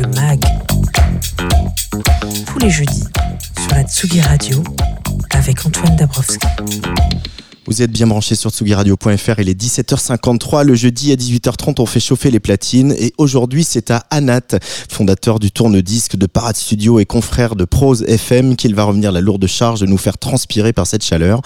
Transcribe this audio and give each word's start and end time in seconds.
le 0.00 0.08
MAG. 0.14 0.40
Tous 2.46 2.58
les 2.58 2.70
jeudis 2.70 3.04
sur 3.58 3.74
la 3.74 3.82
Tsugi 3.82 4.20
Radio 4.20 4.62
avec 5.30 5.66
Antoine 5.66 5.96
Dabrowski. 5.96 6.46
Vous 7.66 7.82
êtes 7.82 7.90
bien 7.90 8.06
branchés 8.06 8.36
sur 8.36 8.50
tsugiradio.fr, 8.50 9.40
il 9.40 9.48
est 9.48 9.60
17h53. 9.60 10.62
Le 10.62 10.76
jeudi 10.76 11.10
à 11.10 11.16
18h30, 11.16 11.80
on 11.80 11.86
fait 11.86 11.98
chauffer 11.98 12.30
les 12.30 12.38
platines. 12.38 12.94
Et 12.96 13.12
aujourd'hui, 13.18 13.64
c'est 13.64 13.90
à 13.90 14.04
Anat, 14.10 14.60
fondateur 14.88 15.40
du 15.40 15.50
tourne-disque 15.50 16.14
de 16.14 16.26
Parade 16.26 16.56
Studio 16.56 17.00
et 17.00 17.06
confrère 17.06 17.56
de 17.56 17.64
Prose 17.64 18.04
FM, 18.06 18.54
qu'il 18.54 18.76
va 18.76 18.84
revenir 18.84 19.10
la 19.10 19.20
lourde 19.20 19.48
charge 19.48 19.80
de 19.80 19.86
nous 19.86 19.98
faire 19.98 20.16
transpirer 20.16 20.72
par 20.72 20.86
cette 20.86 21.02
chaleur. 21.02 21.40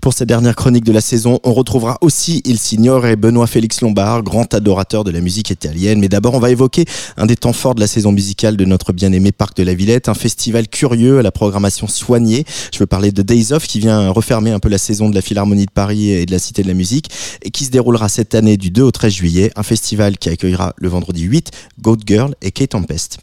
Pour 0.00 0.14
cette 0.14 0.28
dernière 0.28 0.56
chronique 0.56 0.84
de 0.84 0.92
la 0.92 1.02
saison, 1.02 1.40
on 1.44 1.52
retrouvera 1.52 1.98
aussi 2.00 2.40
Il 2.46 2.58
Signore 2.58 3.06
et 3.06 3.16
Benoît 3.16 3.46
Félix 3.46 3.82
Lombard, 3.82 4.22
grand 4.22 4.54
adorateur 4.54 5.04
de 5.04 5.10
la 5.10 5.20
musique 5.20 5.50
italienne. 5.50 6.00
Mais 6.00 6.08
d'abord, 6.08 6.32
on 6.32 6.40
va 6.40 6.50
évoquer 6.50 6.86
un 7.18 7.26
des 7.26 7.36
temps 7.36 7.52
forts 7.52 7.74
de 7.74 7.80
la 7.80 7.86
saison 7.86 8.12
musicale 8.12 8.56
de 8.56 8.64
notre 8.64 8.94
bien-aimé 8.94 9.30
Parc 9.30 9.54
de 9.58 9.62
la 9.62 9.74
Villette, 9.74 10.08
un 10.08 10.14
festival 10.14 10.68
curieux 10.68 11.18
à 11.18 11.22
la 11.22 11.32
programmation 11.32 11.86
soignée. 11.86 12.46
Je 12.72 12.78
veux 12.78 12.86
parler 12.86 13.12
de 13.12 13.20
Days 13.20 13.52
Off 13.52 13.66
qui 13.66 13.78
vient 13.78 14.08
refermer 14.08 14.52
un 14.52 14.58
peu 14.58 14.70
la 14.70 14.78
saison 14.78 15.10
de 15.10 15.14
la 15.14 15.20
Philharmonie 15.20 15.65
de 15.66 15.70
Paris 15.70 16.10
et 16.10 16.26
de 16.26 16.32
la 16.32 16.38
Cité 16.38 16.62
de 16.62 16.68
la 16.68 16.74
Musique 16.74 17.10
et 17.42 17.50
qui 17.50 17.64
se 17.64 17.70
déroulera 17.70 18.08
cette 18.08 18.34
année 18.34 18.56
du 18.56 18.70
2 18.70 18.82
au 18.82 18.90
13 18.90 19.12
juillet, 19.12 19.52
un 19.56 19.62
festival 19.62 20.16
qui 20.18 20.28
accueillera 20.28 20.74
le 20.76 20.88
vendredi 20.88 21.22
8 21.22 21.50
Goat 21.80 21.98
Girl 22.06 22.34
et 22.40 22.50
Kate 22.50 22.70
Tempest. 22.70 23.18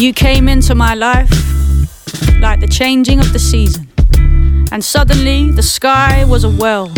You 0.00 0.14
came 0.14 0.48
into 0.48 0.74
my 0.74 0.94
life 0.94 1.30
like 2.40 2.60
the 2.60 2.66
changing 2.66 3.20
of 3.20 3.34
the 3.34 3.38
season. 3.38 3.89
And 4.72 4.84
suddenly 4.84 5.50
the 5.50 5.62
sky 5.62 6.24
was 6.24 6.44
a 6.44 6.48
well. 6.48 6.92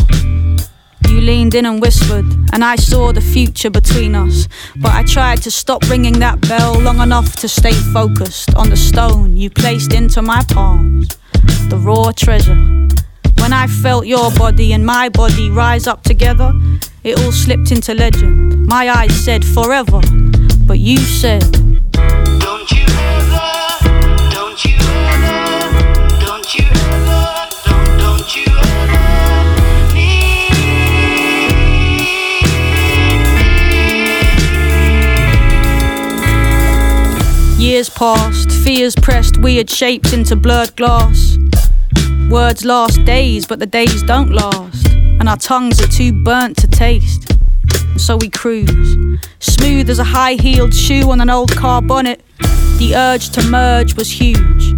You 1.08 1.20
leaned 1.20 1.54
in 1.54 1.66
and 1.66 1.80
whispered, 1.80 2.24
and 2.52 2.62
I 2.62 2.76
saw 2.76 3.12
the 3.12 3.20
future 3.20 3.70
between 3.70 4.14
us. 4.14 4.48
But 4.76 4.92
I 4.92 5.02
tried 5.02 5.42
to 5.42 5.50
stop 5.50 5.88
ringing 5.88 6.18
that 6.20 6.40
bell 6.48 6.78
long 6.78 7.00
enough 7.00 7.36
to 7.36 7.48
stay 7.48 7.72
focused 7.72 8.54
on 8.54 8.70
the 8.70 8.76
stone 8.76 9.36
you 9.36 9.50
placed 9.50 9.92
into 9.92 10.22
my 10.22 10.42
palms, 10.48 11.16
the 11.68 11.78
raw 11.78 12.12
treasure. 12.12 12.56
When 13.38 13.52
I 13.52 13.66
felt 13.66 14.06
your 14.06 14.30
body 14.32 14.72
and 14.72 14.86
my 14.86 15.08
body 15.08 15.50
rise 15.50 15.86
up 15.86 16.02
together, 16.02 16.52
it 17.02 17.18
all 17.18 17.32
slipped 17.32 17.72
into 17.72 17.94
legend. 17.94 18.66
My 18.66 18.88
eyes 18.90 19.14
said 19.24 19.44
forever, 19.44 20.00
but 20.66 20.78
you 20.78 20.98
said, 20.98 21.42
Years 37.82 37.90
passed, 37.90 38.48
fears 38.62 38.94
pressed 38.94 39.38
weird 39.38 39.68
shapes 39.68 40.12
into 40.12 40.36
blurred 40.36 40.76
glass. 40.76 41.36
Words 42.30 42.64
last 42.64 43.04
days, 43.04 43.44
but 43.44 43.58
the 43.58 43.66
days 43.66 44.04
don't 44.04 44.30
last, 44.30 44.86
and 44.86 45.28
our 45.28 45.36
tongues 45.36 45.82
are 45.82 45.88
too 45.88 46.12
burnt 46.22 46.56
to 46.58 46.68
taste. 46.68 47.32
So 47.96 48.16
we 48.16 48.28
cruise, 48.28 49.18
smooth 49.40 49.90
as 49.90 49.98
a 49.98 50.04
high 50.04 50.34
heeled 50.34 50.72
shoe 50.72 51.10
on 51.10 51.20
an 51.20 51.28
old 51.28 51.56
car 51.56 51.82
bonnet. 51.82 52.22
The 52.78 52.92
urge 52.94 53.30
to 53.30 53.42
merge 53.48 53.96
was 53.96 54.12
huge. 54.12 54.74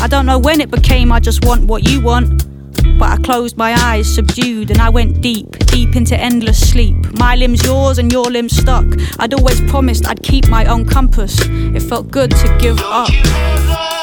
I 0.00 0.06
don't 0.06 0.24
know 0.24 0.38
when 0.38 0.62
it 0.62 0.70
became 0.70 1.12
I 1.12 1.20
just 1.20 1.44
want 1.44 1.66
what 1.66 1.86
you 1.86 2.00
want. 2.00 2.46
But 2.98 3.10
I 3.10 3.16
closed 3.18 3.56
my 3.56 3.74
eyes, 3.74 4.12
subdued, 4.12 4.70
and 4.70 4.80
I 4.80 4.88
went 4.88 5.20
deep, 5.20 5.50
deep 5.66 5.94
into 5.94 6.18
endless 6.18 6.58
sleep. 6.70 6.96
My 7.18 7.36
limbs 7.36 7.64
yours 7.64 7.98
and 7.98 8.10
your 8.10 8.24
limbs 8.24 8.56
stuck. 8.56 8.86
I'd 9.20 9.34
always 9.34 9.60
promised 9.70 10.08
I'd 10.08 10.22
keep 10.22 10.48
my 10.48 10.64
own 10.64 10.84
compass. 10.84 11.38
It 11.40 11.82
felt 11.82 12.10
good 12.10 12.30
to 12.32 12.58
give 12.58 12.78
up. 12.80 13.97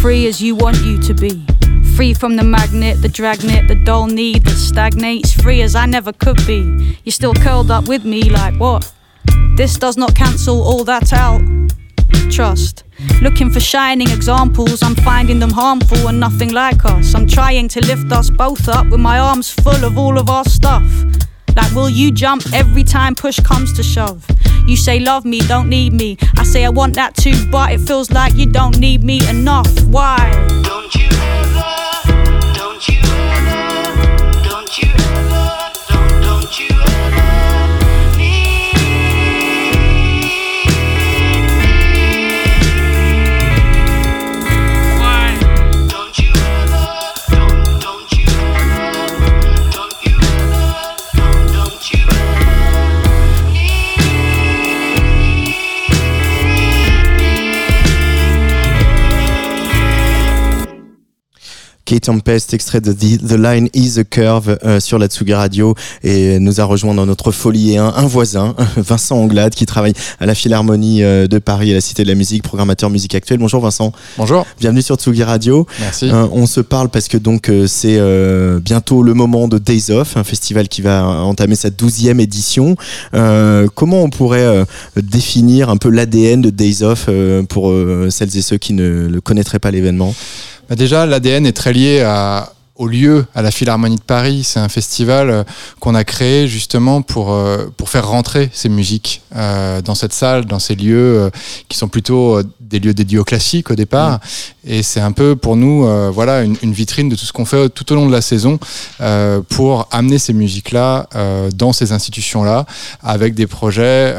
Free 0.00 0.26
as 0.26 0.40
you 0.40 0.54
want 0.54 0.82
you 0.82 0.98
to 0.98 1.12
be. 1.12 1.44
Free 1.94 2.14
from 2.14 2.36
the 2.36 2.42
magnet, 2.42 3.02
the 3.02 3.08
dragnet, 3.08 3.68
the 3.68 3.74
dull 3.74 4.06
need 4.06 4.44
that 4.44 4.56
stagnates. 4.56 5.32
Free 5.32 5.60
as 5.60 5.74
I 5.74 5.84
never 5.84 6.12
could 6.12 6.38
be. 6.46 6.96
You're 7.04 7.12
still 7.12 7.34
curled 7.34 7.70
up 7.70 7.86
with 7.86 8.04
me, 8.04 8.30
like 8.30 8.58
what? 8.58 8.90
This 9.56 9.76
does 9.76 9.98
not 9.98 10.14
cancel 10.14 10.62
all 10.62 10.84
that 10.84 11.12
out. 11.12 11.42
Trust. 12.30 12.84
Looking 13.20 13.50
for 13.50 13.60
shining 13.60 14.08
examples, 14.08 14.82
I'm 14.82 14.94
finding 14.94 15.38
them 15.38 15.50
harmful 15.50 16.08
and 16.08 16.18
nothing 16.18 16.50
like 16.52 16.84
us. 16.86 17.14
I'm 17.14 17.26
trying 17.26 17.68
to 17.68 17.80
lift 17.86 18.10
us 18.10 18.30
both 18.30 18.68
up 18.68 18.86
with 18.86 19.00
my 19.00 19.18
arms 19.18 19.50
full 19.50 19.84
of 19.84 19.98
all 19.98 20.18
of 20.18 20.30
our 20.30 20.44
stuff. 20.44 20.90
Like, 21.56 21.74
will 21.74 21.90
you 21.90 22.10
jump 22.10 22.42
every 22.52 22.84
time 22.84 23.14
push 23.14 23.40
comes 23.40 23.72
to 23.74 23.82
shove? 23.82 24.26
You 24.66 24.76
say, 24.76 25.00
love 25.00 25.24
me, 25.24 25.40
don't 25.40 25.68
need 25.68 25.92
me. 25.92 26.16
I 26.36 26.44
say, 26.44 26.64
I 26.64 26.68
want 26.70 26.94
that 26.94 27.14
too, 27.16 27.34
but 27.50 27.72
it 27.72 27.80
feels 27.80 28.10
like 28.10 28.34
you 28.34 28.46
don't 28.46 28.78
need 28.78 29.02
me 29.02 29.26
enough. 29.28 29.68
Why? 29.84 30.30
Don't 30.62 30.94
you 30.94 31.08
ever, 31.10 32.54
don't 32.54 32.88
you 32.88 33.00
ever, 33.02 33.39
Kate 61.90 62.02
Tempest, 62.02 62.54
extrait 62.54 62.80
de 62.80 62.92
The, 62.92 63.26
The 63.26 63.32
Line 63.32 63.68
is 63.74 63.98
a 63.98 64.04
Curve 64.04 64.60
euh, 64.64 64.78
sur 64.78 64.96
la 64.96 65.08
Tsugi 65.08 65.34
Radio 65.34 65.74
et 66.04 66.38
nous 66.38 66.60
a 66.60 66.64
rejoint 66.64 66.94
dans 66.94 67.04
notre 67.04 67.32
folie 67.32 67.72
et 67.72 67.78
un, 67.78 67.92
un 67.96 68.06
voisin, 68.06 68.54
Vincent 68.76 69.16
Anglade, 69.16 69.56
qui 69.56 69.66
travaille 69.66 69.94
à 70.20 70.26
la 70.26 70.36
Philharmonie 70.36 71.02
euh, 71.02 71.26
de 71.26 71.40
Paris 71.40 71.72
à 71.72 71.74
la 71.74 71.80
Cité 71.80 72.04
de 72.04 72.08
la 72.08 72.14
Musique, 72.14 72.44
programmateur 72.44 72.90
musique 72.90 73.16
actuelle. 73.16 73.38
Bonjour 73.38 73.60
Vincent, 73.60 73.92
Bonjour, 74.18 74.46
bienvenue 74.60 74.82
sur 74.82 74.94
Tsugi 74.94 75.24
Radio. 75.24 75.66
merci. 75.80 76.08
Euh, 76.08 76.28
on 76.30 76.46
se 76.46 76.60
parle 76.60 76.90
parce 76.90 77.08
que 77.08 77.16
donc 77.16 77.48
euh, 77.48 77.66
c'est 77.66 77.96
euh, 77.98 78.60
bientôt 78.60 79.02
le 79.02 79.14
moment 79.14 79.48
de 79.48 79.58
Days 79.58 79.90
Off, 79.90 80.16
un 80.16 80.22
festival 80.22 80.68
qui 80.68 80.82
va 80.82 81.04
entamer 81.04 81.56
sa 81.56 81.70
douzième 81.70 82.20
édition. 82.20 82.76
Euh, 83.14 83.66
comment 83.74 84.04
on 84.04 84.10
pourrait 84.10 84.46
euh, 84.46 84.64
définir 84.96 85.70
un 85.70 85.76
peu 85.76 85.90
l'ADN 85.90 86.40
de 86.40 86.50
Days 86.50 86.84
Off 86.84 87.06
euh, 87.08 87.42
pour 87.42 87.72
euh, 87.72 88.10
celles 88.10 88.36
et 88.36 88.42
ceux 88.42 88.58
qui 88.58 88.74
ne 88.74 89.08
le 89.08 89.20
connaîtraient 89.20 89.58
pas 89.58 89.72
l'événement? 89.72 90.14
Bah 90.70 90.76
déjà, 90.76 91.04
l'ADN 91.04 91.46
est 91.46 91.52
très 91.52 91.72
lié 91.72 92.00
à, 92.02 92.52
au 92.76 92.86
lieu, 92.86 93.26
à 93.34 93.42
la 93.42 93.50
Philharmonie 93.50 93.96
de 93.96 94.02
Paris. 94.02 94.44
C'est 94.44 94.60
un 94.60 94.68
festival 94.68 95.28
euh, 95.28 95.42
qu'on 95.80 95.96
a 95.96 96.04
créé 96.04 96.46
justement 96.46 97.02
pour, 97.02 97.32
euh, 97.32 97.66
pour 97.76 97.88
faire 97.88 98.08
rentrer 98.08 98.50
ces 98.52 98.68
musiques 98.68 99.22
euh, 99.34 99.82
dans 99.82 99.96
cette 99.96 100.12
salle, 100.12 100.44
dans 100.44 100.60
ces 100.60 100.76
lieux 100.76 101.28
qui 101.68 101.76
sont 101.76 101.88
plutôt 101.88 102.40
des 102.60 102.78
lieux 102.78 102.94
dédiés 102.94 103.18
au 103.18 103.24
classique 103.24 103.72
au 103.72 103.74
départ. 103.74 104.20
Et 104.64 104.84
c'est 104.84 105.00
un 105.00 105.10
peu 105.10 105.34
pour 105.34 105.56
nous 105.56 105.88
voilà, 106.12 106.42
une, 106.42 106.56
une 106.62 106.72
vitrine 106.72 107.08
de 107.08 107.16
tout 107.16 107.24
ce 107.24 107.32
qu'on 107.32 107.44
fait 107.44 107.68
tout 107.68 107.90
au 107.92 107.96
long 107.96 108.06
de 108.06 108.12
la 108.12 108.22
saison 108.22 108.60
pour 109.48 109.88
amener 109.90 110.20
ces 110.20 110.32
musiques-là 110.32 111.08
dans 111.52 111.72
ces 111.72 111.90
institutions-là 111.90 112.64
avec 113.02 113.34
des 113.34 113.48
projets. 113.48 114.14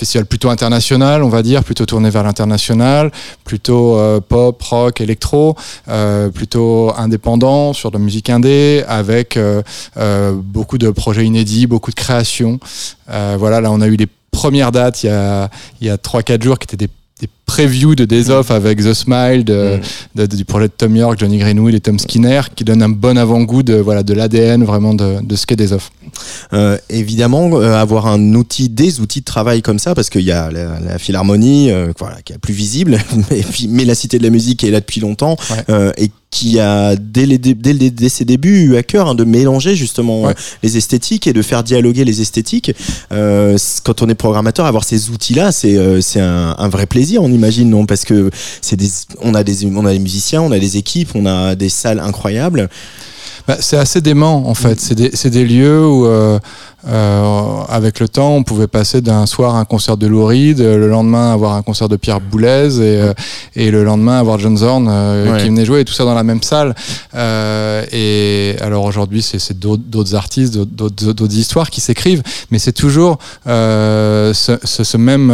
Festival 0.00 0.24
plutôt 0.26 0.48
international, 0.48 1.22
on 1.22 1.28
va 1.28 1.42
dire, 1.42 1.62
plutôt 1.62 1.86
tourné 1.86 2.10
vers 2.10 2.22
l'international, 2.22 3.12
plutôt 3.44 3.98
euh, 3.98 4.20
pop, 4.20 4.60
rock, 4.62 5.00
électro, 5.00 5.56
euh, 5.88 6.30
plutôt 6.30 6.92
indépendant 6.96 7.72
sur 7.72 7.90
de 7.90 7.98
la 7.98 8.04
musique 8.04 8.30
indé, 8.30 8.82
avec 8.88 9.36
euh, 9.36 9.62
beaucoup 10.42 10.78
de 10.78 10.90
projets 10.90 11.24
inédits, 11.24 11.66
beaucoup 11.66 11.90
de 11.90 11.96
créations. 11.96 12.58
Voilà, 13.08 13.60
là 13.60 13.70
on 13.72 13.80
a 13.80 13.86
eu 13.88 13.96
les 13.96 14.08
premières 14.30 14.72
dates 14.72 15.02
il 15.02 15.08
y 15.08 15.10
a, 15.10 15.50
il 15.80 15.86
y 15.88 15.90
a 15.90 15.96
3-4 15.96 16.42
jours 16.42 16.58
qui 16.58 16.64
étaient 16.64 16.76
des 16.76 16.90
preview 17.54 17.96
de 17.96 18.04
Days 18.04 18.30
Off 18.30 18.50
avec 18.52 18.78
The 18.80 18.94
Smile 18.94 19.44
de- 19.44 19.78
Mm. 19.78 20.20
de- 20.20 20.36
du 20.36 20.44
projet 20.44 20.68
de 20.68 20.72
Tom 20.76 20.94
York, 20.94 21.18
Johnny 21.18 21.38
Greenwood 21.38 21.74
et 21.74 21.80
Tom 21.80 21.98
Skinner 21.98 22.42
qui 22.54 22.62
donne 22.64 22.80
un 22.82 22.88
bon 22.88 23.18
avant-goût 23.18 23.64
de 23.64 23.74
voilà 23.74 24.02
de 24.04 24.14
l'ADN 24.14 24.62
vraiment 24.64 24.94
de, 24.94 25.20
de 25.20 25.36
ce 25.36 25.46
qu'est 25.46 25.56
Days 25.56 25.72
Off. 25.72 25.90
Euh, 26.52 26.78
évidemment, 26.88 27.50
euh, 27.54 27.74
avoir 27.74 28.06
un 28.06 28.34
outil, 28.34 28.68
des 28.68 29.00
outils 29.00 29.20
de 29.20 29.24
travail 29.24 29.62
comme 29.62 29.78
ça, 29.80 29.94
parce 29.96 30.10
qu'il 30.10 30.22
y 30.22 30.30
a 30.32 30.50
la, 30.52 30.78
la 30.78 30.98
philharmonie, 30.98 31.70
euh, 31.72 31.92
voilà, 31.98 32.22
qui 32.22 32.32
est 32.32 32.38
plus 32.38 32.54
visible, 32.54 32.98
mais, 33.30 33.40
puis- 33.42 33.68
mais 33.68 33.84
la 33.84 33.94
Cité 33.96 34.18
de 34.18 34.22
la 34.24 34.30
musique 34.30 34.62
est 34.64 34.70
là 34.70 34.78
depuis 34.80 35.00
longtemps 35.00 35.36
Ouais. 35.68 35.92
et 35.98 36.10
qui 36.30 36.60
a 36.60 36.94
dès, 36.96 37.26
les, 37.26 37.38
dé- 37.38 37.54
dès, 37.54 37.72
les- 37.72 37.90
dès 37.90 38.08
ses 38.08 38.24
débuts 38.24 38.62
eu 38.62 38.76
à 38.76 38.82
cœur 38.84 39.08
hein, 39.08 39.14
de 39.16 39.24
mélanger 39.24 39.74
justement 39.74 40.22
Ouais. 40.22 40.30
euh, 40.30 40.34
les 40.62 40.76
esthétiques 40.76 41.26
et 41.26 41.32
de 41.32 41.42
faire 41.42 41.64
dialoguer 41.64 42.04
les 42.04 42.20
esthétiques. 42.20 42.72
Euh, 43.12 43.58
quand 43.84 44.02
on 44.02 44.08
est 44.08 44.14
programmateur, 44.14 44.64
avoir 44.66 44.84
ces 44.84 45.10
outils-là, 45.10 45.50
c'est 45.50 45.76
euh, 45.76 46.00
c'est 46.00 46.20
un, 46.20 46.54
un 46.56 46.68
vrai 46.68 46.86
plaisir, 46.86 47.22
on 47.22 47.32
imagine, 47.32 47.68
non? 47.70 47.84
Parce 47.84 48.04
que 48.04 48.30
c'est 48.60 48.76
des, 48.76 48.88
on 49.20 49.34
a 49.34 49.42
des, 49.42 49.66
on 49.66 49.84
a 49.84 49.92
des 49.92 49.98
musiciens, 49.98 50.40
on 50.42 50.52
a 50.52 50.58
des 50.58 50.76
équipes, 50.76 51.10
on 51.14 51.26
a 51.26 51.54
des 51.56 51.68
salles 51.68 51.98
incroyables. 52.00 52.68
Bah, 53.50 53.56
c'est 53.58 53.76
assez 53.76 54.00
dément 54.00 54.48
en 54.48 54.54
fait. 54.54 54.78
C'est 54.80 54.94
des, 54.94 55.10
c'est 55.12 55.30
des 55.30 55.44
lieux 55.44 55.84
où, 55.84 56.06
euh, 56.06 56.38
euh, 56.88 57.62
avec 57.68 57.98
le 57.98 58.08
temps, 58.08 58.34
on 58.36 58.44
pouvait 58.44 58.68
passer 58.68 59.00
d'un 59.00 59.26
soir 59.26 59.56
à 59.56 59.60
un 59.60 59.64
concert 59.64 59.96
de 59.96 60.06
Lou 60.06 60.24
Reed, 60.24 60.60
euh, 60.60 60.78
le 60.78 60.88
lendemain 60.88 61.32
avoir 61.32 61.54
un 61.54 61.62
concert 61.62 61.88
de 61.88 61.96
Pierre 61.96 62.20
Boulez 62.20 62.78
et, 62.80 63.00
euh, 63.00 63.12
et 63.56 63.72
le 63.72 63.82
lendemain 63.82 64.18
avoir 64.20 64.38
John 64.38 64.56
Zorn 64.56 64.86
Ouais. 64.88 65.38
qui 65.42 65.46
venait 65.46 65.64
jouer 65.64 65.80
et 65.80 65.84
tout 65.84 65.92
ça 65.92 66.04
dans 66.04 66.14
la 66.14 66.22
même 66.22 66.42
salle. 66.42 66.74
Et 67.92 68.54
alors 68.60 68.84
aujourd'hui, 68.84 69.20
c'est, 69.22 69.58
d'autres, 69.58 70.14
artistes, 70.14 70.56
d'autres, 70.56 71.34
histoires 71.36 71.70
qui 71.70 71.80
s'écrivent, 71.80 72.22
mais 72.52 72.58
c'est 72.60 72.72
toujours 72.72 73.18
ce, 73.46 74.32
ce, 74.62 74.84
ce 74.84 74.96
même, 74.96 75.32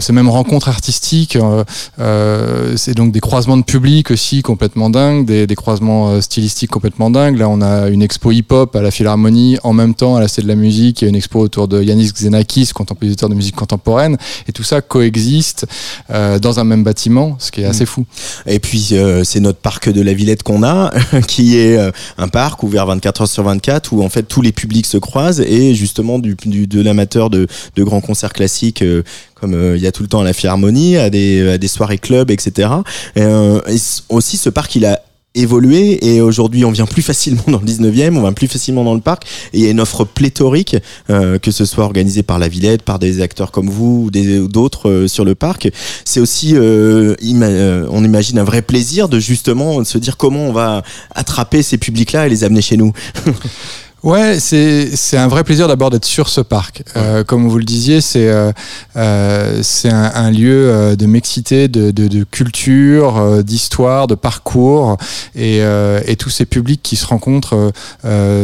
ces 0.00 0.12
mêmes 0.12 0.30
rencontres 0.30 0.68
artistiques. 0.68 1.36
euh, 1.36 1.64
euh, 2.00 2.74
c'est 2.76 2.94
donc 2.94 3.12
des 3.12 3.20
croisements 3.20 3.56
de 3.56 3.62
public 3.64 4.10
aussi 4.10 4.42
complètement 4.42 4.90
dingues, 4.90 5.26
des, 5.26 5.46
des 5.46 5.54
croisements 5.54 6.20
stylistiques 6.20 6.70
complètement 6.70 6.93
dingues. 6.98 7.38
Là, 7.38 7.48
on 7.48 7.60
a 7.60 7.88
une 7.88 8.02
expo 8.02 8.30
hip-hop 8.32 8.74
à 8.76 8.82
la 8.82 8.90
Philharmonie, 8.90 9.58
en 9.62 9.72
même 9.72 9.94
temps 9.94 10.16
à 10.16 10.20
la 10.20 10.28
Cité 10.28 10.42
de 10.42 10.48
la 10.48 10.54
Musique, 10.54 11.02
il 11.02 11.04
y 11.04 11.06
a 11.06 11.08
une 11.10 11.16
expo 11.16 11.40
autour 11.40 11.68
de 11.68 11.82
Yanis 11.82 12.12
Xenakis, 12.12 12.68
compositeur 12.74 13.28
de 13.28 13.34
musique 13.34 13.56
contemporaine, 13.56 14.16
et 14.48 14.52
tout 14.52 14.62
ça 14.62 14.80
coexiste 14.80 15.66
euh, 16.10 16.38
dans 16.38 16.60
un 16.60 16.64
même 16.64 16.82
bâtiment, 16.84 17.36
ce 17.38 17.50
qui 17.50 17.60
est 17.62 17.64
assez 17.66 17.86
fou. 17.86 18.06
Et 18.46 18.58
puis 18.58 18.88
euh, 18.92 19.24
c'est 19.24 19.40
notre 19.40 19.58
parc 19.58 19.88
de 19.90 20.00
la 20.00 20.12
Villette 20.14 20.42
qu'on 20.42 20.62
a, 20.62 20.92
qui 21.28 21.58
est 21.58 21.76
euh, 21.76 21.90
un 22.18 22.28
parc 22.28 22.62
ouvert 22.62 22.86
24 22.86 23.22
heures 23.22 23.28
sur 23.28 23.42
24 23.42 23.92
où 23.92 24.02
en 24.02 24.08
fait 24.08 24.22
tous 24.24 24.42
les 24.42 24.52
publics 24.52 24.86
se 24.86 24.96
croisent 24.98 25.40
et 25.40 25.74
justement 25.74 26.18
du, 26.18 26.36
du- 26.46 26.66
de 26.66 26.80
l'amateur 26.80 27.30
de, 27.30 27.46
de 27.76 27.84
grands 27.84 28.00
concerts 28.00 28.32
classiques 28.32 28.82
euh, 28.82 29.02
comme 29.34 29.54
euh, 29.54 29.76
il 29.76 29.82
y 29.82 29.86
a 29.86 29.92
tout 29.92 30.02
le 30.02 30.08
temps 30.08 30.20
à 30.20 30.24
la 30.24 30.32
Philharmonie, 30.32 30.96
à 30.96 31.10
des, 31.10 31.48
à 31.52 31.58
des 31.58 31.68
soirées 31.68 31.98
clubs, 31.98 32.30
etc. 32.30 32.68
Et, 33.16 33.22
euh, 33.22 33.60
aussi 34.08 34.36
ce 34.36 34.48
parc 34.50 34.74
il 34.76 34.86
a 34.86 35.00
évolué 35.34 35.98
et 36.06 36.20
aujourd'hui 36.20 36.64
on 36.64 36.70
vient 36.70 36.86
plus 36.86 37.02
facilement 37.02 37.42
dans 37.48 37.60
le 37.60 37.66
19e, 37.66 38.16
on 38.16 38.22
vient 38.22 38.32
plus 38.32 38.48
facilement 38.48 38.84
dans 38.84 38.94
le 38.94 39.00
parc 39.00 39.24
et 39.52 39.58
il 39.58 39.64
y 39.64 39.66
a 39.66 39.70
une 39.70 39.80
offre 39.80 40.04
pléthorique 40.04 40.76
euh, 41.10 41.38
que 41.38 41.50
ce 41.50 41.64
soit 41.64 41.84
organisée 41.84 42.22
par 42.22 42.38
la 42.38 42.48
Villette, 42.48 42.82
par 42.82 42.98
des 42.98 43.20
acteurs 43.20 43.50
comme 43.50 43.68
vous 43.68 44.08
ou 44.12 44.48
d'autres 44.48 44.88
euh, 44.88 45.08
sur 45.08 45.24
le 45.24 45.34
parc. 45.34 45.70
C'est 46.04 46.20
aussi, 46.20 46.54
euh, 46.54 47.14
euh, 47.22 47.86
on 47.90 48.04
imagine 48.04 48.38
un 48.38 48.44
vrai 48.44 48.62
plaisir 48.62 49.08
de 49.08 49.18
justement 49.18 49.82
se 49.84 49.98
dire 49.98 50.16
comment 50.16 50.46
on 50.46 50.52
va 50.52 50.82
attraper 51.14 51.62
ces 51.62 51.78
publics-là 51.78 52.26
et 52.26 52.28
les 52.28 52.44
amener 52.44 52.62
chez 52.62 52.76
nous. 52.76 52.92
Ouais, 54.04 54.38
c'est 54.38 54.94
c'est 54.96 55.16
un 55.16 55.28
vrai 55.28 55.44
plaisir 55.44 55.66
d'abord 55.66 55.88
d'être 55.88 56.04
sur 56.04 56.28
ce 56.28 56.42
parc. 56.42 56.82
Euh, 56.94 57.24
comme 57.24 57.48
vous 57.48 57.56
le 57.56 57.64
disiez, 57.64 58.02
c'est 58.02 58.28
euh, 58.28 58.52
euh, 58.96 59.60
c'est 59.62 59.88
un, 59.88 60.12
un 60.14 60.30
lieu 60.30 60.68
euh, 60.68 60.94
de 60.94 61.06
mixité, 61.06 61.68
de, 61.68 61.90
de, 61.90 62.06
de 62.08 62.22
culture, 62.22 63.16
euh, 63.16 63.42
d'histoire, 63.42 64.06
de 64.06 64.14
parcours, 64.14 64.98
et, 65.34 65.62
euh, 65.62 66.02
et 66.06 66.16
tous 66.16 66.28
ces 66.28 66.44
publics 66.44 66.82
qui 66.82 66.96
se 66.96 67.06
rencontrent 67.06 67.72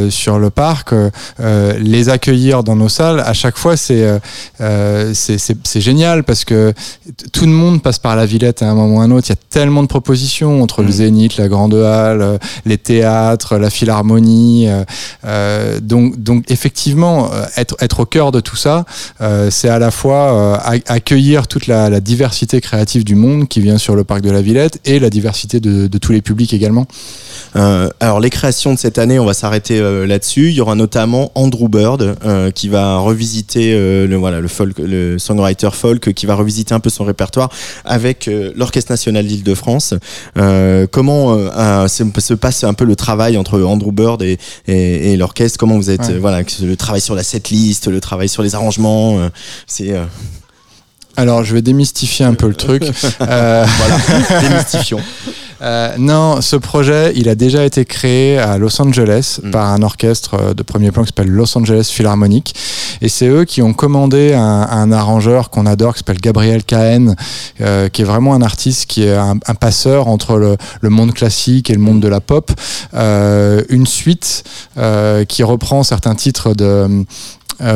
sur 0.09 0.39
le 0.39 0.49
parc, 0.49 0.95
les 1.79 2.09
accueillir 2.09 2.65
dans 2.65 2.77
nos 2.77 2.89
salles. 2.89 3.21
À 3.21 3.35
chaque 3.35 3.59
fois, 3.59 3.77
c'est 3.77 4.19
c'est 4.59 5.37
c'est 5.39 5.57
c'est 5.63 5.81
génial 5.83 6.25
parce 6.25 6.47
que 6.47 6.73
tout 7.35 7.45
le 7.45 7.53
monde 7.53 7.83
passe 7.83 7.99
par 7.99 8.17
la 8.17 8.25
Villette 8.25 8.63
à 8.63 8.71
un 8.71 8.75
moment 8.75 8.97
ou 8.97 9.01
à 9.03 9.05
un 9.05 9.11
autre. 9.11 9.27
Il 9.29 9.33
y 9.33 9.35
a 9.35 9.43
tellement 9.51 9.83
de 9.83 9.89
propositions 9.89 10.63
entre 10.63 10.81
le 10.81 10.87
Mhm. 10.89 10.93
Zénith, 10.95 11.37
la 11.37 11.49
Grande 11.49 11.75
Halle, 11.75 12.39
les 12.65 12.79
théâtres, 12.79 13.59
la 13.59 13.69
Philharmonie. 13.69 14.67
euh, 14.69 15.50
euh, 15.51 15.81
donc, 15.81 16.23
donc 16.23 16.45
effectivement, 16.51 17.33
euh, 17.33 17.45
être, 17.57 17.77
être 17.81 18.01
au 18.01 18.07
cœur 18.07 18.33
de 18.33 18.41
tout 18.41 18.57
ça, 18.57 18.85
euh, 19.21 19.51
c'est 19.51 19.69
à 19.69 19.79
la 19.79 19.91
fois 19.91 20.61
ac- 20.65 20.83
accueillir 20.87 21.47
toute 21.47 21.67
la, 21.67 22.01
diversité 22.01 22.61
créative 22.61 23.05
du 23.05 23.15
monde 23.15 23.49
qui 23.49 23.61
vient 23.61 23.77
sur 23.77 23.95
le 23.95 24.05
parc 24.05 24.23
de 24.23 24.31
la 24.31 24.41
Villette 24.41 24.81
et 24.85 24.99
la 24.99 25.11
diversité 25.11 25.61
de, 25.61 25.89
tous 25.99 26.13
les 26.13 26.23
publics 26.23 26.55
également. 26.55 26.87
Alors 27.55 28.21
les 28.21 28.31
créations 28.31 28.73
de 28.73 28.79
cette 28.79 28.99
année, 28.99 29.19
on 29.19 29.27
va 29.27 29.35
s'arrêter 29.35 29.81
là-dessus. 30.07 30.49
Il 30.49 30.55
y 30.55 30.61
aura 30.61 30.77
notamment 30.77 31.31
Andrew 31.35 31.69
Bird 31.69 32.17
qui 32.55 32.69
va 32.69 32.99
revisiter 32.99 33.73
le 33.73 34.17
voilà 34.17 34.41
le 34.41 34.49
folk, 34.49 34.79
le 34.79 35.19
songwriter 35.19 35.71
folk 35.73 36.13
qui 36.15 36.27
va 36.27 36.35
revisiter 36.35 36.75
un 36.75 36.81
peu 36.81 36.91
son 36.91 37.05
répertoire 37.05 37.51
avec 37.85 38.31
l'Orchestre 38.55 38.93
national 38.93 39.27
d'Île-de-France. 39.27 39.95
Comment 40.91 41.37
se, 41.89 42.05
se 42.19 42.35
passe 42.35 42.65
un 42.65 42.75
peu 42.75 42.85
le 42.85 42.97
travail 42.97 43.37
entre 43.37 43.61
Andrew 43.61 43.93
Bird 43.93 44.23
et, 44.23 44.39
et 44.67 45.17
l'orchestre 45.17 45.40
Comment 45.59 45.77
vous 45.77 45.91
êtes 45.91 46.01
Ouais. 46.09 46.15
euh, 46.15 46.19
voilà 46.21 46.43
le 46.63 46.77
travail 46.77 47.01
sur 47.01 47.15
la 47.15 47.23
setlist, 47.23 47.89
le 47.89 48.01
travail 48.01 48.29
sur 48.29 48.43
les 48.43 48.55
arrangements, 48.55 49.19
euh, 49.19 49.29
c'est 49.67 49.93
euh, 49.93 50.05
Alors, 51.17 51.45
je 51.45 51.55
vais 51.55 51.63
démystifier 51.63 52.25
un 52.27 52.35
peu 52.35 52.47
le 52.49 52.55
truc. 52.55 52.85
Voilà 53.19 53.69
démystifions. 54.43 55.01
Euh, 55.63 55.95
non, 55.99 56.41
ce 56.41 56.57
projet, 56.57 57.13
il 57.17 57.29
a 57.29 57.35
déjà 57.35 57.65
été 57.65 57.85
créé 57.85 58.39
à 58.39 58.57
Los 58.59 58.81
Angeles 58.81 59.41
Mm. 59.43 59.51
par 59.51 59.67
un 59.71 59.83
orchestre 59.83 60.35
euh, 60.35 60.55
de 60.55 60.63
premier 60.63 60.91
plan 60.91 61.03
qui 61.03 61.09
s'appelle 61.09 61.29
Los 61.29 61.57
Angeles 61.57 61.91
Philharmonic. 61.93 62.55
Et 63.03 63.09
c'est 63.09 63.29
eux 63.29 63.45
qui 63.45 63.63
ont 63.63 63.73
commandé 63.73 64.35
un, 64.35 64.41
un 64.71 64.93
arrangeur 64.93 65.51
qu'on 65.51 65.67
adore, 65.67 65.95
qui 65.95 65.99
s'appelle 66.01 66.21
Gabriel 66.21 66.65
Cahen, 66.65 67.15
euh, 67.61 67.89
qui 67.89 68.03
est 68.03 68.05
vraiment 68.05 68.35
un 68.35 68.43
artiste 68.43 68.87
qui 68.87 69.05
est 69.05 69.15
un, 69.15 69.39
un 69.47 69.55
passeur 69.55 70.09
entre 70.09 70.37
le, 70.37 70.57
le 70.81 70.89
monde 70.91 71.13
classique 71.15 71.71
et 71.71 71.75
le 71.75 71.81
monde 71.81 72.01
de 72.01 72.09
la 72.09 72.21
pop. 72.21 72.51
Euh, 72.95 73.63
une 73.69 73.87
suite 73.87 74.45
euh, 74.79 75.25
qui 75.25 75.43
reprend 75.43 75.83
certains 75.83 76.15
titres 76.15 76.55
de 76.55 77.05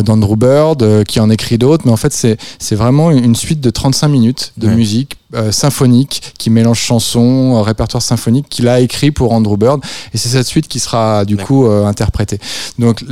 d'Andrew 0.02 0.36
Bird, 0.36 0.82
euh, 0.82 1.04
qui 1.04 1.20
en 1.20 1.30
écrit 1.30 1.58
d'autres, 1.58 1.84
mais 1.86 1.92
en 1.92 1.96
fait 1.96 2.12
c'est 2.12 2.36
c'est 2.58 2.74
vraiment 2.76 3.10
une 3.10 3.34
suite 3.36 3.60
de 3.60 3.70
35 3.70 4.08
minutes 4.08 4.52
de 4.56 4.68
Ouais. 4.68 4.74
musique 4.74 5.16
euh, 5.34 5.50
symphonique 5.50 6.32
qui 6.38 6.48
mélange 6.48 6.78
chansons, 6.78 7.56
euh, 7.56 7.62
répertoire 7.62 8.02
symphonique 8.02 8.46
qu'il 8.48 8.68
a 8.68 8.78
écrit 8.80 9.10
pour 9.10 9.32
Andrew 9.32 9.56
Bird, 9.56 9.80
et 10.14 10.18
c'est 10.18 10.28
cette 10.28 10.46
suite 10.46 10.68
qui 10.68 10.78
sera 10.78 11.24
du 11.24 11.36
coup 11.36 11.66
euh, 11.66 11.84
interprétée. 11.86 12.38
Donc 12.78 13.04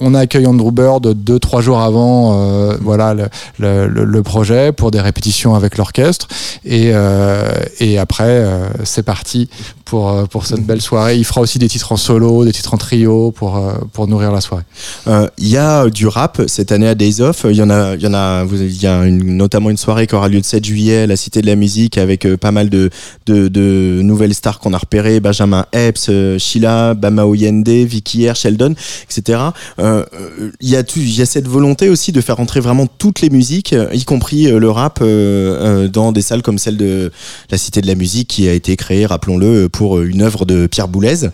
on 0.00 0.14
accueille 0.14 0.46
Andrew 0.46 0.72
Bird 0.72 1.06
deux 1.14 1.38
trois 1.38 1.60
jours 1.60 1.80
avant, 1.80 2.34
euh, 2.34 2.76
voilà 2.82 3.14
le, 3.14 3.86
le, 3.86 4.22
projet 4.22 4.72
pour 4.72 4.90
des 4.90 5.00
répétitions 5.00 5.54
avec 5.54 5.76
l'orchestre, 5.78 6.26
et 6.64 6.90
euh, 6.92 7.48
et 7.78 7.98
après 7.98 8.24
euh, 8.24 8.68
c'est 8.84 9.04
parti 9.04 9.48
pour 9.84 10.08
euh, 10.10 10.24
pour 10.24 10.46
cette 10.46 10.66
belle 10.66 10.82
soirée. 10.82 11.16
Il 11.18 11.24
fera 11.24 11.40
aussi 11.40 11.58
des 11.60 11.68
titres 11.68 11.92
en 11.92 11.96
solo, 11.96 12.44
des 12.44 12.52
titres 12.52 12.74
en 12.74 12.78
trio 12.78 13.30
pour 13.30 13.56
euh, 13.56 13.72
pour 13.92 14.08
nourrir 14.08 14.32
la 14.32 14.40
soirée. 14.40 14.64
Euh, 15.06 15.28
Il 15.38 15.48
y 15.48 15.56
a 15.56 15.88
du 15.88 16.06
rap 16.10 16.42
cette 16.46 16.72
année 16.72 16.86
à 16.88 16.94
Days 16.94 17.20
Off. 17.22 17.46
Il 17.48 17.56
y 17.56 17.62
en 17.62 17.70
a, 17.70 17.94
il 17.94 18.02
y 18.02 18.06
en 18.06 18.12
a, 18.14 18.44
il 18.52 18.82
y 18.82 18.86
a 18.86 19.04
une- 19.06 19.36
notamment 19.36 19.70
une 19.70 19.76
soirée 19.78 20.06
qui 20.06 20.14
aura 20.14 20.28
lieu 20.28 20.36
le 20.36 20.42
7 20.42 20.64
juillet 20.64 20.98
à 20.98 21.06
la 21.06 21.16
Cité 21.16 21.40
de 21.40 21.46
la 21.46 21.56
Musique 21.56 21.96
avec 21.96 22.26
euh, 22.26 22.36
pas 22.36 22.50
mal 22.52 22.68
de, 22.68 22.90
de, 23.26 23.48
de 23.48 24.00
nouvelles 24.02 24.34
stars 24.34 24.58
qu'on 24.58 24.74
a 24.74 24.78
repérées. 24.78 25.20
Benjamin 25.20 25.64
Epps, 25.72 26.08
euh, 26.10 26.38
Sheila, 26.38 26.94
Bama 26.94 27.24
Oyende, 27.24 27.68
Vicky 27.68 28.24
Air, 28.24 28.36
Sheldon, 28.36 28.74
etc. 29.10 29.38
Euh, 29.78 30.04
euh, 30.40 30.50
Il 30.60 30.68
y 30.68 30.76
a 30.76 30.82
tout, 30.82 30.98
il 30.98 31.16
y 31.16 31.22
a 31.22 31.26
cette 31.26 31.48
volonté 31.48 31.88
aussi 31.88 32.12
de 32.12 32.20
faire 32.20 32.36
rentrer 32.36 32.60
vraiment 32.60 32.86
toutes 32.86 33.20
les 33.22 33.30
musiques, 33.30 33.74
y 33.92 34.04
compris 34.04 34.44
le 34.50 34.70
rap, 34.70 34.98
euh, 35.02 35.88
dans 35.88 36.12
des 36.12 36.22
salles 36.22 36.42
comme 36.42 36.58
celle 36.58 36.76
de 36.76 37.10
la 37.50 37.56
Cité 37.58 37.80
de 37.80 37.86
la 37.86 37.94
Musique 37.94 38.28
qui 38.28 38.48
a 38.48 38.52
été 38.52 38.76
créée, 38.76 39.06
rappelons-le, 39.06 39.68
pour 39.68 40.00
une 40.00 40.22
œuvre 40.22 40.44
de 40.44 40.66
Pierre 40.66 40.88
Boulez. 40.88 41.28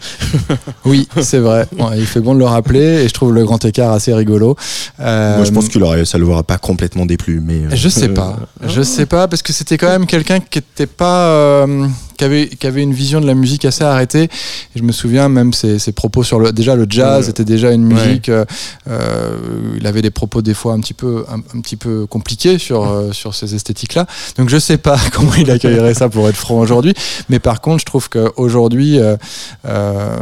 Oui, 0.85 1.09
c'est 1.23 1.39
vrai. 1.39 1.67
Ouais, 1.79 1.99
il 1.99 2.07
fait 2.07 2.21
bon 2.21 2.35
de 2.35 2.39
le 2.39 2.45
rappeler 2.45 3.03
et 3.05 3.09
je 3.09 3.15
trouve 3.15 3.33
le 3.33 3.45
grand 3.45 3.65
écart 3.65 3.93
assez 3.93 4.13
rigolo. 4.15 4.57
Euh, 5.01 5.37
Moi, 5.37 5.45
je 5.45 5.51
pense 5.53 5.69
qu'il 5.69 5.83
aurait, 5.83 6.05
ça 6.05 6.19
le 6.19 6.27
aura 6.27 6.43
pas 6.43 6.59
complètement 6.59 7.07
déplu, 7.07 7.41
mais. 7.45 7.63
euh, 7.67 7.75
Je 7.77 7.89
sais 7.89 8.09
pas. 8.09 8.37
Je 8.67 8.83
sais 8.83 9.07
pas 9.07 9.29
parce 9.29 9.43
que 9.43 9.53
c'était 9.53 9.77
quand 9.79 9.89
même 9.89 10.07
quelqu'un 10.07 10.41
qui 10.41 10.59
était 10.59 10.87
pas 10.87 11.27
euh, 11.29 11.87
qui 12.17 12.25
avait, 12.25 12.49
qui 12.49 12.67
avait 12.67 12.83
une 12.83 12.93
vision 12.95 13.21
de 13.21 13.27
la 13.27 13.35
musique 13.35 13.65
assez 13.65 13.85
arrêtée. 13.85 14.25
Et 14.25 14.29
je 14.79 14.83
me 14.83 14.93
souviens 14.93 15.29
même 15.29 15.53
ses, 15.53 15.79
ses 15.79 15.93
propos 15.93 16.23
sur 16.23 16.39
le. 16.41 16.53
Déjà, 16.53 16.75
le 16.75 16.87
jazz 16.89 17.25
Ouais. 17.25 17.31
était 17.31 17.45
déjà 17.45 17.71
une 17.73 17.85
musique. 17.85 18.29
euh, 18.29 18.45
euh, 18.89 19.37
il 19.79 19.87
avait 19.87 20.03
des 20.03 20.11
propos 20.11 20.43
des 20.43 20.55
fois 20.55 20.73
un 20.75 20.81
petit 20.81 20.95
peu, 20.95 21.25
un, 21.31 21.39
un 21.57 21.61
petit 21.61 21.77
peu 21.77 22.07
compliqués 22.07 22.59
sur, 22.59 22.85
euh, 22.91 23.13
sur 23.13 23.35
ces 23.35 23.55
esthétiques-là. 23.55 24.07
Donc 24.39 24.49
je 24.49 24.59
sais 24.59 24.79
pas 24.79 24.99
comment 25.13 25.35
il 25.35 25.51
accueillerait 25.51 25.95
ça 25.95 26.09
pour 26.09 26.29
être 26.29 26.37
franc 26.37 26.59
aujourd'hui. 26.59 26.95
Mais 27.29 27.39
par 27.39 27.61
contre, 27.61 27.81
je 27.81 27.87
trouve 27.87 28.09
qu'aujourd'hui, 28.09 28.99
euh, 29.01 29.17
euh, 29.67 30.17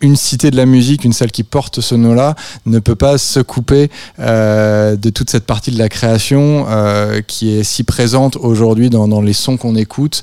une 0.00 0.16
cité 0.16 0.50
de 0.50 0.56
la 0.56 0.66
musique, 0.66 1.04
une 1.04 1.12
salle 1.12 1.30
qui 1.30 1.42
porte 1.44 1.80
ce 1.80 1.94
nom-là, 1.94 2.34
ne 2.66 2.78
peut 2.78 2.94
pas 2.94 3.18
se 3.18 3.40
couper 3.40 3.90
euh, 4.20 4.96
de 4.96 5.10
toute 5.10 5.30
cette 5.30 5.44
partie 5.46 5.70
de 5.70 5.78
la 5.78 5.88
création 5.88 6.66
euh, 6.68 7.20
qui 7.26 7.56
est 7.56 7.62
si 7.64 7.84
présente 7.84 8.36
aujourd'hui 8.36 8.90
dans, 8.90 9.08
dans 9.08 9.20
les 9.20 9.32
sons 9.32 9.56
qu'on 9.56 9.76
écoute, 9.76 10.22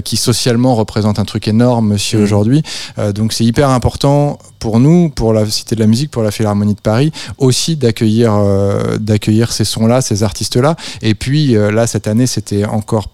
euh, 0.00 0.02
qui 0.02 0.16
socialement 0.16 0.74
représente 0.74 1.18
un 1.18 1.24
truc 1.24 1.46
énorme 1.48 1.92
aussi 1.92 2.16
Mhm. 2.16 2.22
aujourd'hui. 2.22 2.62
Euh, 2.98 3.12
donc 3.12 3.32
c'est 3.32 3.44
hyper 3.44 3.68
important 3.70 4.38
pour 4.58 4.80
nous, 4.80 5.10
pour 5.10 5.32
la 5.32 5.46
Cité 5.46 5.74
de 5.74 5.80
la 5.80 5.86
musique, 5.86 6.10
pour 6.10 6.22
la 6.22 6.30
Philharmonie 6.30 6.74
de 6.74 6.80
Paris, 6.80 7.12
aussi 7.38 7.76
d'accueillir 7.76 8.32
euh, 8.34 8.98
d'accueillir 8.98 9.52
ces 9.52 9.64
sons-là, 9.64 10.00
ces 10.00 10.22
artistes-là. 10.22 10.76
Et 11.02 11.14
puis 11.14 11.56
euh, 11.56 11.70
là, 11.70 11.86
cette 11.86 12.06
année, 12.08 12.26
c'était 12.26 12.64
encore 12.64 13.08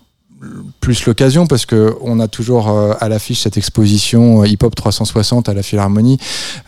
plus 0.80 1.06
l'occasion 1.06 1.46
parce 1.46 1.66
que 1.66 1.94
on 2.00 2.20
a 2.20 2.28
toujours 2.28 2.68
euh, 2.68 2.94
à 3.00 3.08
l'affiche 3.08 3.40
cette 3.40 3.56
exposition 3.56 4.42
euh, 4.42 4.46
Hip 4.46 4.58
Hop 4.62 4.74
360 4.74 5.48
à 5.48 5.54
la 5.54 5.62
Philharmonie 5.62 6.18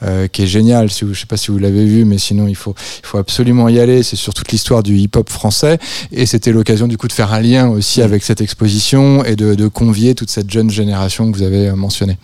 euh, 0.03 0.27
qui 0.29 0.43
est 0.43 0.47
géniale. 0.47 0.91
Si 0.91 1.05
vous, 1.05 1.15
je 1.15 1.21
sais 1.21 1.27
pas 1.27 1.37
si 1.37 1.51
vous 1.51 1.59
l'avez 1.59 1.85
vu, 1.85 2.05
mais 2.05 2.19
sinon 2.19 2.49
il 2.49 2.57
faut 2.57 2.75
absolument 3.15 3.69
y 3.69 3.79
aller. 3.79 4.03
C'est 4.03 4.17
sur 4.17 4.35
toute 4.35 4.51
l'histoire 4.53 4.83
du 4.83 4.97
hip 4.97 5.11
hop 5.17 5.31
français 5.31 5.79
et 6.13 6.27
c'était 6.27 6.53
l'occasion 6.53 6.89
du 6.89 6.97
coup 6.97 7.09
de 7.09 7.13
faire 7.13 7.33
un 7.33 7.41
lien 7.41 7.69
aussi 7.69 8.03
avec 8.03 8.23
cette 8.23 8.41
exposition 8.41 9.25
et 9.25 9.37
de, 9.37 9.69
convier 9.69 10.15
toute 10.15 10.31
cette 10.31 10.51
jeune 10.51 10.71
génération 10.71 11.31
que 11.31 11.37
vous 11.37 11.43
avez 11.43 11.69
euh, 11.69 11.77
mentionnée. 11.77 12.17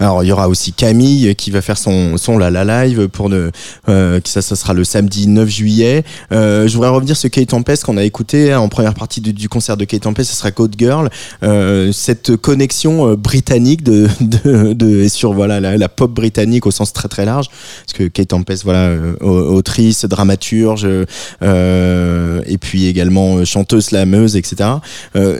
Alors 0.00 0.24
il 0.24 0.26
y 0.26 0.32
aura 0.32 0.48
aussi 0.48 0.72
Camille 0.72 1.34
qui 1.36 1.50
va 1.50 1.62
faire 1.62 1.78
son 1.78 2.16
son 2.16 2.38
la 2.38 2.50
la 2.50 2.64
live 2.84 3.08
pour 3.08 3.28
ne 3.28 3.50
ça 3.86 4.42
ça 4.42 4.56
sera 4.56 4.74
le 4.74 4.84
samedi 4.84 5.26
9 5.26 5.48
juillet. 5.48 6.04
Euh, 6.32 6.66
je 6.66 6.74
voudrais 6.74 6.90
revenir 6.90 7.16
sur 7.16 7.30
Kate 7.30 7.48
Tempest 7.48 7.84
qu'on 7.84 7.96
a 7.96 8.04
écouté 8.04 8.52
hein, 8.52 8.60
en 8.60 8.68
première 8.68 8.94
partie 8.94 9.20
du, 9.20 9.32
du 9.32 9.48
concert 9.48 9.76
de 9.76 9.84
Kate 9.84 10.02
Tempest, 10.02 10.30
ce 10.30 10.36
sera 10.36 10.50
Code 10.50 10.74
Girl. 10.78 10.97
Euh, 11.42 11.92
cette 11.92 12.36
connexion 12.36 13.08
euh, 13.08 13.16
britannique 13.16 13.82
de, 13.82 14.08
sur 15.08 15.32
voilà 15.32 15.60
la, 15.60 15.88
pop 15.88 16.10
britannique 16.10 16.66
au 16.66 16.70
sens 16.70 16.92
très 16.92 17.08
très 17.08 17.24
large 17.24 17.46
parce 17.48 17.92
que 17.96 18.04
Kate 18.04 18.28
Tempest 18.28 18.64
voilà 18.64 18.80
euh, 18.88 19.14
au- 19.20 19.56
autrice, 19.56 20.04
dramaturge 20.04 20.86
et 20.86 22.58
puis 22.58 22.86
également 22.86 23.44
chanteuse, 23.44 23.86
slameuse, 23.86 24.36
etc. 24.36 24.70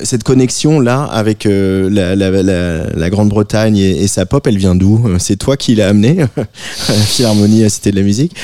Cette 0.03 0.25
connexion 0.25 0.81
là 0.81 1.03
avec 1.05 1.45
la, 1.45 3.11
Grande-Bretagne 3.11 3.77
et, 3.79 4.07
sa 4.07 4.27
pop, 4.27 4.47
elle 4.47 4.59
vient 4.59 4.75
d'où? 4.75 5.19
C'est 5.19 5.37
toi 5.37 5.57
qui 5.57 5.75
l'as 5.75 5.89
amené 5.89 6.23
à 6.23 6.29
la 6.37 6.95
Philharmonie 6.95 7.65
à 7.65 7.69
Cité 7.69 7.91
de 7.91 7.97
la 7.97 8.03
Musique 8.03 8.35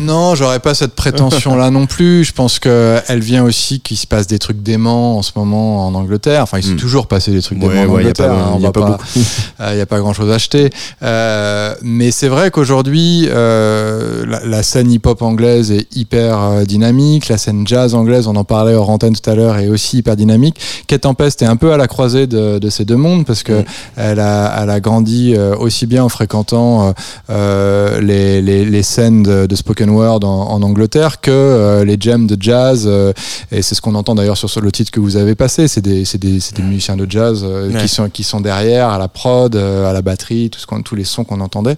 Non, 0.00 0.34
j'aurais 0.34 0.60
pas 0.60 0.74
cette 0.74 0.94
prétention-là 0.94 1.70
non 1.70 1.86
plus. 1.86 2.24
Je 2.24 2.32
pense 2.32 2.58
que 2.58 2.98
elle 3.08 3.20
vient 3.20 3.44
aussi 3.44 3.80
qu'il 3.80 3.96
se 3.96 4.06
passe 4.06 4.26
des 4.26 4.38
trucs 4.38 4.62
déments 4.62 5.18
en 5.18 5.22
ce 5.22 5.32
moment 5.36 5.86
en 5.86 5.94
Angleterre. 5.94 6.42
Enfin, 6.48 6.58
il 6.60 6.62
s'est 6.64 6.72
Mm. 6.72 6.76
toujours 6.76 7.06
passé 7.08 7.30
des 7.30 7.42
trucs 7.42 7.62
Ouais, 7.62 7.68
ouais, 7.68 7.74
y 7.76 7.78
a 7.80 7.88
Angleterre. 7.88 8.28
pas- 8.28 8.32
hein, 8.34 8.52
on 8.54 8.58
y 8.58 8.64
a 8.66 8.72
pas 8.72 8.80
pas- 8.80 8.86
beaucoup. 8.92 9.04
Il 9.14 9.74
n'y 9.76 9.80
a 9.82 9.86
pas 9.86 9.98
grand 9.98 10.14
chose 10.14 10.30
à 10.30 10.36
acheter. 10.36 10.70
Euh, 11.02 11.74
mais 11.82 12.10
c'est 12.10 12.28
vrai 12.28 12.50
qu'aujourd'hui, 12.50 13.28
euh, 13.30 14.24
la, 14.26 14.44
la 14.46 14.62
scène 14.62 14.90
hip-hop 14.90 15.20
anglaise 15.22 15.70
est 15.70 15.94
hyper 15.94 16.38
euh, 16.42 16.64
dynamique. 16.64 17.28
La 17.28 17.36
scène 17.38 17.66
jazz 17.66 17.94
anglaise, 17.94 18.26
on 18.28 18.36
en 18.36 18.44
parlait 18.44 18.74
hors 18.74 18.88
antenne 18.88 19.14
tout 19.14 19.28
à 19.28 19.34
l'heure, 19.34 19.58
est 19.58 19.68
aussi 19.68 19.98
hyper 19.98 20.16
dynamique. 20.16 20.56
Kate 20.86 21.02
Tempest 21.02 21.42
est 21.42 21.46
un 21.46 21.56
peu 21.56 21.72
à 21.72 21.76
la 21.76 21.86
croisée 21.86 22.26
de, 22.26 22.58
de 22.58 22.70
ces 22.70 22.84
deux 22.84 22.96
mondes 22.96 23.26
parce 23.26 23.42
que 23.42 23.60
Mm. 23.60 23.64
elle, 23.96 24.20
a, 24.20 24.62
elle 24.62 24.70
a 24.70 24.80
grandi 24.80 25.34
euh, 25.36 25.54
aussi 25.56 25.86
bien 25.86 26.02
en 26.04 26.08
fréquentant 26.08 26.88
euh, 26.88 26.92
euh, 27.30 28.00
les, 28.00 28.40
les, 28.42 28.64
les 28.64 28.82
scènes 28.82 29.22
de, 29.22 29.46
de 29.46 29.56
spoken 29.56 29.90
word 29.90 30.20
en, 30.24 30.50
en 30.50 30.62
Angleterre 30.62 31.20
que 31.20 31.30
euh, 31.30 31.84
les 31.84 31.96
jams 32.00 32.26
de 32.26 32.36
jazz. 32.40 32.84
euh, 32.86 33.12
et 33.52 33.62
c'est 33.62 33.74
ce 33.74 33.80
qu'on 33.80 33.94
entend 33.94 34.14
d'ailleurs 34.14 34.36
sur, 34.36 34.48
sur 34.50 34.60
le 34.60 34.72
titre 34.72 34.90
que 34.90 35.00
vous 35.00 35.16
avez 35.16 35.34
passé. 35.34 35.68
C'est 35.68 35.80
des, 35.80 36.04
des, 36.38 36.40
c'est 36.40 36.56
des 36.56 36.62
musiciens 36.62 36.96
de 36.96 37.06
jazz 37.10 37.42
euh, 37.44 37.70
Ouais. 37.70 37.80
qui, 37.82 37.88
sont, 37.88 38.08
qui 38.08 38.22
sont 38.24 38.40
derrière, 38.40 38.88
à 38.88 38.98
la 38.98 39.08
prod, 39.08 39.54
euh, 39.56 39.88
à 39.88 39.92
la 39.92 40.02
batterie, 40.02 40.50
tout 40.50 40.58
ce 40.60 40.66
qu'on- 40.66 40.82
tous 40.82 40.94
les 40.94 41.04
sons 41.04 41.24
qu'on 41.24 41.40
entendait. 41.40 41.76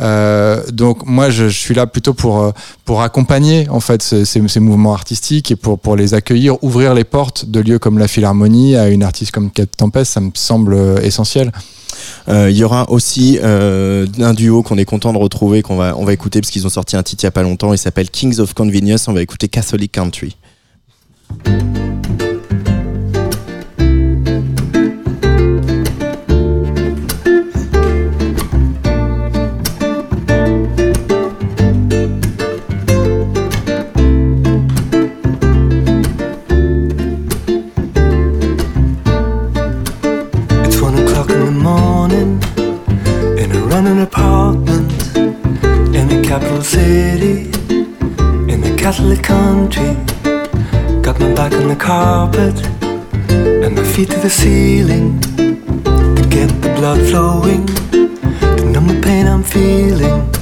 Euh, 0.00 0.62
donc 0.72 1.06
moi, 1.06 1.30
je, 1.30 1.48
je 1.48 1.58
suis 1.58 1.74
là 1.74 1.86
plutôt 1.86 2.14
pour, 2.14 2.52
pour 2.84 3.02
accompagner 3.02 3.68
en 3.68 3.80
fait 3.80 4.02
ces, 4.02 4.24
ces- 4.24 4.46
ces 4.48 4.60
mouvements 4.60 4.92
artistiques 4.94 5.50
et 5.50 5.56
pour, 5.56 5.78
pour 5.78 5.96
les 5.96 6.14
accueillir, 6.14 6.62
ouvrir 6.62 6.94
les 6.94 7.04
portes 7.04 7.46
de 7.46 7.60
lieux 7.60 7.78
comme 7.78 7.98
la 7.98 8.08
Philharmonie 8.08 8.76
à 8.76 8.88
une 8.88 9.02
artiste 9.02 9.30
comme 9.32 9.50
Kate 9.50 9.76
Tempest, 9.76 10.12
ça 10.12 10.20
me 10.20 10.30
semble 10.34 10.76
essentiel. 11.02 11.52
Euh, 12.28 12.50
Il 12.50 12.56
y 12.56 12.64
aura 12.64 12.90
aussi 12.90 13.38
euh, 13.42 14.06
un 14.20 14.34
duo 14.34 14.62
qu'on 14.62 14.78
est 14.78 14.84
content 14.84 15.12
de 15.12 15.18
retrouver, 15.18 15.62
qu'on 15.62 15.76
va, 15.76 15.94
on 15.96 16.04
va 16.04 16.12
écouter 16.12 16.40
parce 16.40 16.50
qu'ils 16.50 16.66
ont 16.66 16.70
sorti 16.70 16.96
un 16.96 17.02
titre 17.02 17.22
il 17.22 17.26
y 17.26 17.28
a 17.28 17.30
pas 17.32 17.42
longtemps. 17.42 17.72
Il 17.72 17.78
s'appelle 17.78 18.10
Kings 18.10 18.38
of 18.40 18.54
Convenience. 18.54 19.08
On 19.08 19.12
va 19.12 19.22
écouter 19.22 19.48
Catholic 19.48 19.92
Country. 19.92 20.36
Country. 49.16 49.94
Got 51.02 51.18
my 51.20 51.34
back 51.34 51.52
on 51.52 51.68
the 51.68 51.76
carpet 51.76 52.56
and 53.30 53.74
my 53.74 53.84
feet 53.84 54.10
to 54.10 54.18
the 54.18 54.30
ceiling 54.30 55.20
to 55.20 56.26
get 56.30 56.48
the 56.62 56.72
blood 56.76 57.00
flowing 57.10 57.66
to 58.56 58.64
numb 58.64 58.86
the 58.86 59.00
pain 59.02 59.26
I'm 59.26 59.42
feeling. 59.42 60.41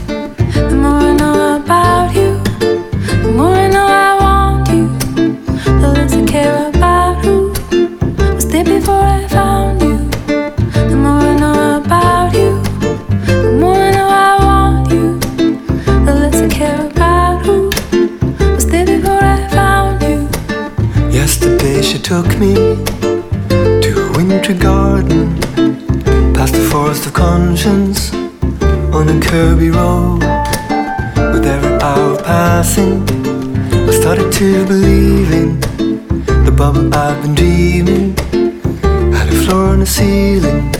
Took 22.10 22.40
me 22.40 22.54
to 23.84 23.92
a 23.96 24.12
wintry 24.16 24.54
garden, 24.54 25.38
past 26.34 26.52
the 26.52 26.68
forest 26.68 27.06
of 27.06 27.12
conscience, 27.12 28.12
on 28.92 29.08
a 29.08 29.18
curvy 29.28 29.72
road. 29.72 30.18
With 31.32 31.46
every 31.46 31.74
hour 31.74 32.20
passing, 32.20 33.08
I 33.88 33.92
started 33.92 34.32
to 34.32 34.66
believe 34.66 35.30
in 35.30 35.60
the 36.44 36.50
bubble 36.50 36.92
I've 36.92 37.22
been 37.22 37.36
dreaming. 37.36 38.16
Had 39.12 39.28
a 39.28 39.36
floor 39.44 39.74
and 39.74 39.82
a 39.82 39.86
ceiling. 39.86 40.79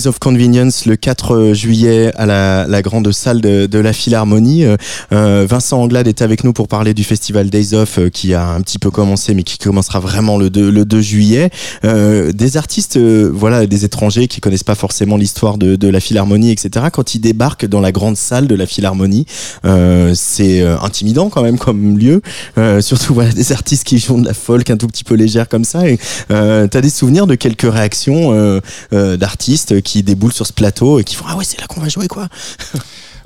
Kings 0.00 0.06
of 0.06 0.19
Convenience 0.20 0.84
le 0.84 0.96
4 0.96 1.54
juillet 1.54 2.12
à 2.16 2.26
la, 2.26 2.66
la 2.68 2.82
grande 2.82 3.10
salle 3.10 3.40
de, 3.40 3.64
de 3.64 3.78
la 3.78 3.94
Philharmonie. 3.94 4.64
Euh, 4.64 4.76
euh, 5.12 5.46
Vincent 5.48 5.80
Anglade 5.80 6.06
est 6.08 6.20
avec 6.20 6.44
nous 6.44 6.52
pour 6.52 6.68
parler 6.68 6.92
du 6.92 7.04
festival 7.04 7.48
Days 7.48 7.74
Off 7.74 7.98
euh, 7.98 8.10
qui 8.10 8.34
a 8.34 8.46
un 8.46 8.60
petit 8.60 8.78
peu 8.78 8.90
commencé 8.90 9.32
mais 9.32 9.42
qui 9.42 9.56
commencera 9.56 9.98
vraiment 9.98 10.36
le 10.36 10.50
2, 10.50 10.70
le 10.70 10.84
2 10.84 11.00
juillet. 11.00 11.50
Euh, 11.84 12.32
des 12.32 12.58
artistes, 12.58 12.98
euh, 12.98 13.30
voilà, 13.32 13.66
des 13.66 13.86
étrangers 13.86 14.28
qui 14.28 14.40
connaissent 14.40 14.62
pas 14.62 14.74
forcément 14.74 15.16
l'histoire 15.16 15.56
de, 15.56 15.76
de 15.76 15.88
la 15.88 16.00
Philharmonie, 16.00 16.50
etc. 16.50 16.86
Quand 16.92 17.14
ils 17.14 17.20
débarquent 17.20 17.66
dans 17.66 17.80
la 17.80 17.90
grande 17.90 18.18
salle 18.18 18.46
de 18.46 18.54
la 18.54 18.66
Philharmonie, 18.66 19.24
euh, 19.64 20.12
c'est 20.14 20.60
euh, 20.60 20.78
intimidant 20.80 21.30
quand 21.30 21.42
même 21.42 21.58
comme 21.58 21.98
lieu. 21.98 22.20
Euh, 22.58 22.82
surtout 22.82 23.14
voilà 23.14 23.32
des 23.32 23.52
artistes 23.52 23.84
qui 23.84 23.98
font 23.98 24.18
de 24.18 24.26
la 24.26 24.34
folk 24.34 24.68
un 24.68 24.76
tout 24.76 24.86
petit 24.86 25.04
peu 25.04 25.14
légère 25.14 25.48
comme 25.48 25.64
ça. 25.64 25.88
Et 25.88 25.98
euh, 26.30 26.66
t'as 26.66 26.82
des 26.82 26.90
souvenirs 26.90 27.26
de 27.26 27.34
quelques 27.36 27.72
réactions 27.72 28.32
euh, 28.34 28.60
euh, 28.92 29.16
d'artistes 29.16 29.80
qui 29.80 30.02
déboulent 30.10 30.32
sur 30.32 30.46
ce 30.46 30.52
plateau 30.52 30.98
et 30.98 31.04
qui 31.04 31.14
font 31.14 31.24
ah 31.28 31.36
ouais 31.36 31.44
c'est 31.44 31.60
là 31.60 31.66
qu'on 31.66 31.80
va 31.80 31.88
jouer 31.88 32.08
quoi. 32.08 32.28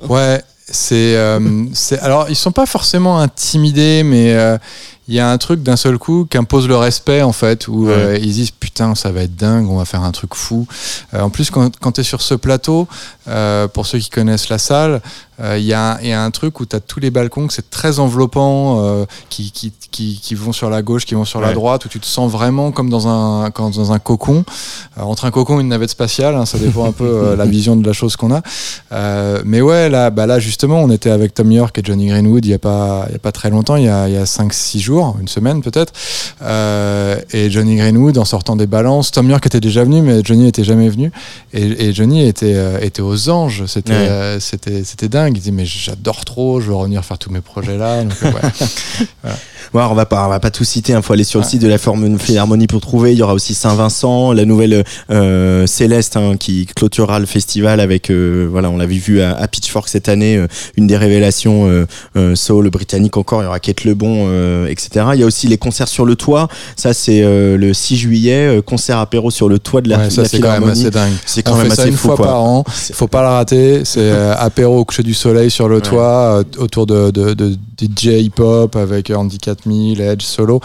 Ouais, 0.09 0.43
c'est, 0.69 1.15
euh. 1.15 1.65
Alors, 2.01 2.29
ils 2.29 2.35
sont 2.35 2.51
pas 2.51 2.65
forcément 2.65 3.19
intimidés, 3.19 4.03
mais 4.03 4.33
euh, 4.33 4.57
il 5.07 5.15
y 5.15 5.19
a 5.19 5.29
un 5.31 5.37
truc 5.37 5.63
d'un 5.63 5.77
seul 5.77 5.97
coup 5.97 6.27
qui 6.29 6.37
impose 6.37 6.67
le 6.67 6.75
respect, 6.75 7.21
en 7.21 7.31
fait, 7.31 7.67
où 7.69 7.85
Ouais. 7.87 7.93
euh, 7.93 8.17
ils 8.17 8.33
disent 8.33 8.51
putain, 8.51 8.93
ça 8.93 9.11
va 9.11 9.21
être 9.23 9.35
dingue, 9.35 9.69
on 9.69 9.77
va 9.77 9.85
faire 9.85 10.03
un 10.03 10.11
truc 10.11 10.35
fou. 10.35 10.67
Euh, 11.13 11.21
en 11.21 11.29
plus, 11.29 11.49
quand, 11.49 11.75
quand 11.79 11.93
tu 11.93 12.01
es 12.01 12.03
sur 12.03 12.21
ce 12.21 12.35
plateau, 12.35 12.87
euh, 13.27 13.67
pour 13.67 13.85
ceux 13.85 13.99
qui 13.99 14.09
connaissent 14.09 14.49
la 14.49 14.57
salle, 14.57 15.01
euh, 15.41 15.57
il 15.57 15.65
y, 15.65 15.73
a 15.73 15.93
un- 15.95 15.99
il 16.01 16.07
y 16.07 16.13
a 16.13 16.23
un 16.23 16.31
truc 16.31 16.59
où 16.61 16.65
tu 16.65 16.75
as 16.75 16.79
tous 16.79 16.99
les 17.01 17.09
balcons, 17.11 17.47
c'est 17.49 17.69
très 17.69 17.99
enveloppant, 17.99 18.79
euh, 18.85 19.05
qui, 19.29 19.51
qui, 19.51 19.73
qui, 19.91 20.19
qui 20.21 20.35
vont 20.35 20.53
sur 20.53 20.69
la 20.69 20.81
gauche, 20.81 21.05
qui 21.05 21.13
vont 21.15 21.25
sur 21.25 21.41
la 21.41 21.51
droite, 21.53 21.83
où 21.85 21.89
tu 21.89 21.99
te 21.99 22.05
sens 22.05 22.31
vraiment 22.31 22.71
comme 22.71 22.89
dans 22.89 23.07
un, 23.09 23.51
comme 23.51 23.71
dans 23.71 23.91
un 23.91 23.99
cocon. 23.99 24.45
Entre 24.97 25.25
un 25.25 25.31
cocon 25.31 25.57
et 25.59 25.61
une 25.61 25.67
navette 25.69 25.89
spatiale, 25.89 26.35
hein, 26.35 26.45
ça 26.45 26.57
dépend 26.57 26.85
un 26.85 26.91
peu 26.93 27.35
la 27.35 27.45
vision 27.45 27.75
de 27.75 27.85
la 27.85 27.91
chose 27.93 28.15
qu'on 28.15 28.31
a. 28.33 28.41
Mais 29.43 29.59
ouais, 29.61 29.89
là, 29.89 30.09
bah 30.09 30.25
là, 30.25 30.39
justement, 30.39 30.81
on 30.81 30.89
était 30.89 31.09
avec 31.09 31.33
Tom 31.33 31.51
York 31.51 31.77
et 31.77 31.81
Johnny 31.83 32.07
Greenwood 32.07 32.45
il 32.45 32.51
y 32.51 32.53
a 32.53 32.59
pas, 32.59 33.07
y 33.11 33.15
a 33.15 33.19
pas 33.19 33.31
très 33.33 33.49
longtemps, 33.49 33.75
il 33.75 33.83
y 33.85 33.89
a, 33.89 34.07
y 34.07 34.15
a 34.17 34.23
5-6 34.25 34.79
jours, 34.79 35.17
une 35.19 35.27
semaine 35.27 35.61
peut-être. 35.61 35.91
Et 37.33 37.49
Johnny 37.49 37.75
Greenwood, 37.75 38.17
en 38.17 38.25
sortant 38.25 38.55
des 38.55 38.67
balances, 38.67 39.11
Tom 39.11 39.29
York 39.29 39.45
était 39.45 39.59
déjà 39.59 39.83
venu, 39.83 40.01
mais 40.01 40.21
Johnny 40.23 40.47
était 40.47 40.63
jamais 40.63 40.89
venu. 40.89 41.11
Et, 41.53 41.87
et 41.89 41.93
Johnny 41.93 42.25
était, 42.25 42.55
était 42.85 43.01
aux 43.15 43.29
anges. 43.29 43.63
C'était, 43.67 43.93
Ouais. 43.93 43.97
euh, 44.09 44.39
c'était, 44.39 44.83
c'était 44.83 45.07
dingue. 45.07 45.33
Il 45.35 45.39
disait, 45.39 45.51
mais 45.51 45.65
j'adore 45.65 46.25
trop, 46.25 46.59
je 46.61 46.67
veux 46.67 46.75
revenir 46.75 47.03
faire 47.05 47.17
tous 47.17 47.31
mes 47.31 47.41
projets 47.41 47.77
là. 47.77 48.03
Donc, 48.03 48.13
euh, 48.23 48.31
on 49.73 49.93
va 49.93 50.05
pas, 50.05 50.25
on 50.25 50.29
va 50.29 50.39
pas 50.39 50.51
tout 50.51 50.63
citer. 50.63 50.93
Il 50.93 51.01
faut 51.01 51.13
aller 51.13 51.23
sur 51.23 51.39
le 51.39 51.45
site 51.45 51.61
de 51.61 51.67
la 51.67 51.77
Philharmonie 51.77 52.67
pour 52.67 52.81
trouver. 52.81 53.13
Il 53.13 53.17
y 53.17 53.21
aura 53.21 53.33
aussi 53.33 53.53
Saint-Vincent, 53.53 54.31
la 54.31 54.45
nouvelle 54.45 54.83
euh, 55.09 55.65
Céleste 55.67 56.17
hein, 56.17 56.37
qui 56.37 56.65
clôturera 56.65 57.19
le 57.19 57.25
festival 57.25 57.79
avec, 57.79 58.09
euh, 58.09 58.47
voilà, 58.49 58.69
on 58.69 58.77
l'avait 58.77 58.95
vu 58.97 59.21
à, 59.21 59.35
à 59.35 59.47
Pitchfork 59.47 59.87
cette 59.89 60.09
année, 60.09 60.43
une 60.77 60.87
des 60.87 60.97
révélations 60.97 61.85
soul 62.35 62.69
britannique 62.69 63.17
encore. 63.17 63.41
Il 63.41 63.45
y 63.45 63.47
aura 63.47 63.59
Kate 63.59 63.83
Lebon, 63.83 64.65
etc. 64.67 65.07
Il 65.13 65.19
y 65.19 65.23
a 65.23 65.25
aussi 65.25 65.47
les 65.47 65.57
concerts 65.57 65.87
sur 65.87 66.05
le 66.05 66.15
toit. 66.15 66.47
Ça, 66.75 66.93
c'est 66.93 67.21
le 67.23 67.73
6 67.73 67.97
juillet, 67.97 68.61
concert 68.65 68.97
apéro 68.99 69.31
sur 69.31 69.49
le 69.49 69.59
toit 69.59 69.81
de 69.81 69.89
la, 69.89 69.97
Ouais, 69.97 70.05
de 70.05 70.09
ça, 70.09 70.23
la 70.23 70.27
c'est 70.29 70.39
quand 70.39 70.47
même 70.49 70.55
Philharmonie. 70.73 70.81
assez 70.81 70.91
dingue. 70.91 71.13
C'est 71.25 71.43
quand 71.43 71.53
On 71.53 71.57
même 71.57 71.69
fait 71.69 71.75
ça 71.75 71.81
assez 71.83 71.91
une 71.91 71.97
fou, 71.97 72.07
fois 72.07 72.15
quoi. 72.17 72.25
par 72.27 72.43
an. 72.43 72.63
Faut 73.05 73.09
pas 73.09 73.21
le 73.21 73.27
rater. 73.27 73.81
C'est 73.85 73.99
euh, 74.01 74.33
apéro 74.35 74.79
au 74.79 74.83
coucher 74.83 75.03
du 75.03 75.13
soleil 75.13 75.51
sur 75.51 75.69
le 75.69 75.79
toit, 75.79 76.39
euh, 76.39 76.43
autour 76.57 76.87
de, 76.87 77.11
de, 77.11 77.35
de 77.35 77.51
DJ 77.79 78.05
hip-hop 78.23 78.75
avec 78.75 79.11
Andy 79.11 79.37
4000, 79.37 80.01
Edge, 80.01 80.23
solo. 80.23 80.59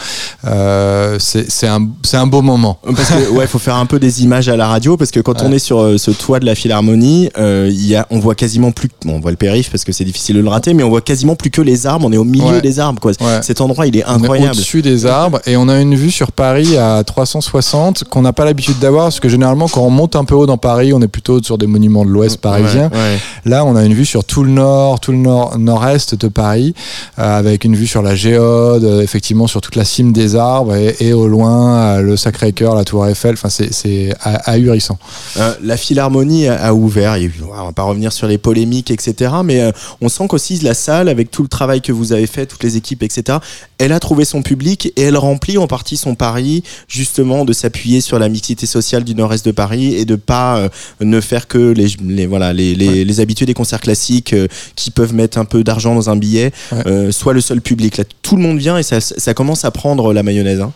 Euh, 0.47 1.19
c'est 1.19 1.67
un, 1.67 1.87
un 2.15 2.27
beau 2.27 2.41
moment. 2.41 2.79
Parce 2.97 3.11
que 3.11 3.31
ouais, 3.31 3.47
faut 3.47 3.59
faire 3.59 3.77
un 3.77 3.85
peu 3.85 3.99
des 3.99 4.23
images 4.23 4.49
à 4.49 4.57
la 4.57 4.69
radio 4.69 4.97
parce 4.97 5.11
que 5.11 5.21
quand 5.21 5.43
on 5.43 5.53
est 5.53 5.59
sur 5.59 5.81
euh, 5.81 5.99
ce 5.99 6.11
toit 6.13 6.41
de 6.41 6.47
la 6.47 6.55
Philharmonie, 6.55 7.29
euh, 7.37 7.69
il 7.71 7.87
y 7.87 7.95
a, 7.95 8.07
on 8.11 8.19
voit 8.21 8.35
quasiment 8.35 8.71
plus, 8.73 8.89
bon, 9.05 9.17
on 9.17 9.21
voit 9.21 9.33
le 9.33 9.37
périph 9.37 9.71
parce 9.71 9.85
que 9.85 9.93
c'est 9.93 10.05
difficile 10.05 10.37
de 10.37 10.41
le 10.41 10.49
rater, 10.49 10.73
mais 10.73 10.83
on 10.83 10.89
voit 10.89 11.03
quasiment 11.03 11.37
plus 11.37 11.51
que 11.51 11.61
les 11.61 11.87
arbres. 11.87 12.07
On 12.09 12.13
est 12.13 12.17
au 12.17 12.25
milieu 12.25 12.45
Ouais. 12.55 12.61
des 12.63 12.81
arbres, 12.81 13.01
quoi. 13.01 13.13
Ouais. 13.21 13.41
Cet 13.43 13.61
endroit, 13.61 13.87
il 13.87 13.97
est 13.99 14.05
incroyable. 14.05 14.53
au-dessus 14.53 14.81
des 14.81 15.05
arbres 15.05 15.41
et 15.47 15.59
on 15.59 15.69
a 15.69 15.79
une 15.79 15.95
vue 15.95 16.11
sur 16.11 16.33
Paris 16.33 16.79
à 16.79 17.05
360 17.05 18.05
qu'on 18.05 18.23
n'a 18.23 18.33
pas 18.33 18.47
l'habitude 18.47 18.79
d'avoir 18.79 19.05
parce 19.05 19.21
que 19.21 19.29
généralement 19.29 19.69
quand 19.69 19.83
on 19.83 19.91
monte 19.91 20.17
un 20.17 20.25
peu 20.25 20.35
haut 20.35 20.47
dans 20.47 20.57
Paris, 20.59 20.93
on 20.95 21.03
est 21.03 21.09
plutôt 21.09 21.43
sur 21.43 21.59
des 21.59 21.67
monuments 21.67 22.05
de 22.05 22.11
l'Ouest 22.11 22.30
parisien. 22.37 22.91
Ouais, 22.93 22.97
ouais. 22.99 23.19
Là, 23.45 23.65
on 23.65 23.77
a 23.77 23.85
une 23.85 23.95
vue 23.95 24.05
sur 24.07 24.25
tout 24.25 24.45
le 24.45 24.51
nord, 24.51 25.01
tout 25.01 25.13
le 25.13 25.19
nord, 25.19 25.59
nord-est 25.59 26.15
de 26.15 26.29
Paris, 26.29 26.75
euh, 27.19 27.39
avec 27.39 27.65
une 27.65 27.75
vue 27.77 27.87
sur 27.87 28.03
la 28.03 28.15
Géode, 28.15 28.85
euh, 28.85 29.01
effectivement 29.03 29.47
sur 29.47 29.61
toute 29.61 29.77
la 29.77 29.85
cime 29.85 30.13
des 30.13 30.37
arbres 30.37 30.75
et, 30.75 30.97
et 31.01 31.13
au 31.13 31.27
loin 31.29 31.75
euh, 31.99 32.01
le 32.03 32.17
Sacré-Cœur, 32.17 32.75
la 32.75 32.85
Tour 32.85 33.07
Eiffel. 33.07 33.35
Enfin, 33.35 33.49
c'est- 33.49 34.15
ah- 34.23 34.41
ahurissant. 34.51 34.99
Euh, 35.39 35.55
la 35.63 35.77
Philharmonie 35.77 36.47
a, 36.49 36.55
a 36.67 36.73
ouvert. 36.73 37.17
Eu- 37.17 37.33
on 37.51 37.65
va 37.67 37.73
pas 37.73 37.83
revenir 37.83 38.13
sur 38.13 38.27
les 38.27 38.39
polémiques, 38.39 38.91
etc. 38.91 39.33
Mais 39.45 39.61
euh, 39.61 39.73
on 40.01 40.09
sent 40.09 40.27
qu'aussi 40.29 40.59
la 40.61 40.75
salle, 40.75 41.09
avec 41.09 41.31
tout 41.31 41.43
le 41.43 41.49
travail 41.49 41.81
que 41.81 41.93
vous 41.93 42.13
avez 42.13 42.27
fait, 42.27 42.47
toutes 42.47 42.63
les 42.65 42.77
équipes, 42.77 43.03
etc. 43.03 43.39
Elle 43.79 43.93
a 43.93 44.01
trouvé 44.01 44.25
son 44.25 44.43
public 44.43 44.93
et 44.97 45.03
elle 45.03 45.17
remplit 45.17 45.59
en 45.59 45.67
partie 45.67 45.97
son 45.97 46.15
pari, 46.15 46.63
justement, 46.89 47.45
de 47.45 47.53
s'appuyer 47.53 48.01
sur 48.01 48.19
la 48.19 48.29
mixité 48.29 48.67
sociale 48.67 49.05
du 49.05 49.15
Nord-Est 49.15 49.45
de 49.47 49.53
Paris 49.53 49.95
et 49.95 50.05
de 50.05 50.17
pas 50.17 50.59
euh, 50.59 50.69
ne 51.01 51.21
faire 51.21 51.49
que 51.49 51.59
les, 51.59 51.89
les 52.05 52.20
voilà 52.27 52.53
les, 52.53 52.75
les, 52.75 53.05
les 53.05 53.21
habitués 53.21 53.47
des 53.47 53.55
concerts 53.55 53.81
classiques 53.81 54.33
euh, 54.33 54.47
qui 54.77 54.91
peuvent 54.91 55.15
mettre 55.15 55.39
un 55.39 55.45
peu 55.45 55.63
d'argent 55.65 55.95
dans 55.95 56.11
un 56.11 56.17
billet, 56.17 56.53
Ouais. 56.73 56.83
euh, 56.87 57.13
soit 57.13 57.33
le 57.33 57.41
seul 57.41 57.61
public. 57.61 57.97
Là, 57.97 58.05
tout 58.23 58.37
le 58.37 58.43
monde 58.43 58.59
vient 58.59 58.79
et 58.79 58.83
ça, 58.83 59.01
ça 59.01 59.35
commence 59.35 59.65
à 59.65 59.71
prendre 59.71 60.13
la 60.13 60.23
mayonnaise. 60.23 60.61
Hein. 60.61 60.73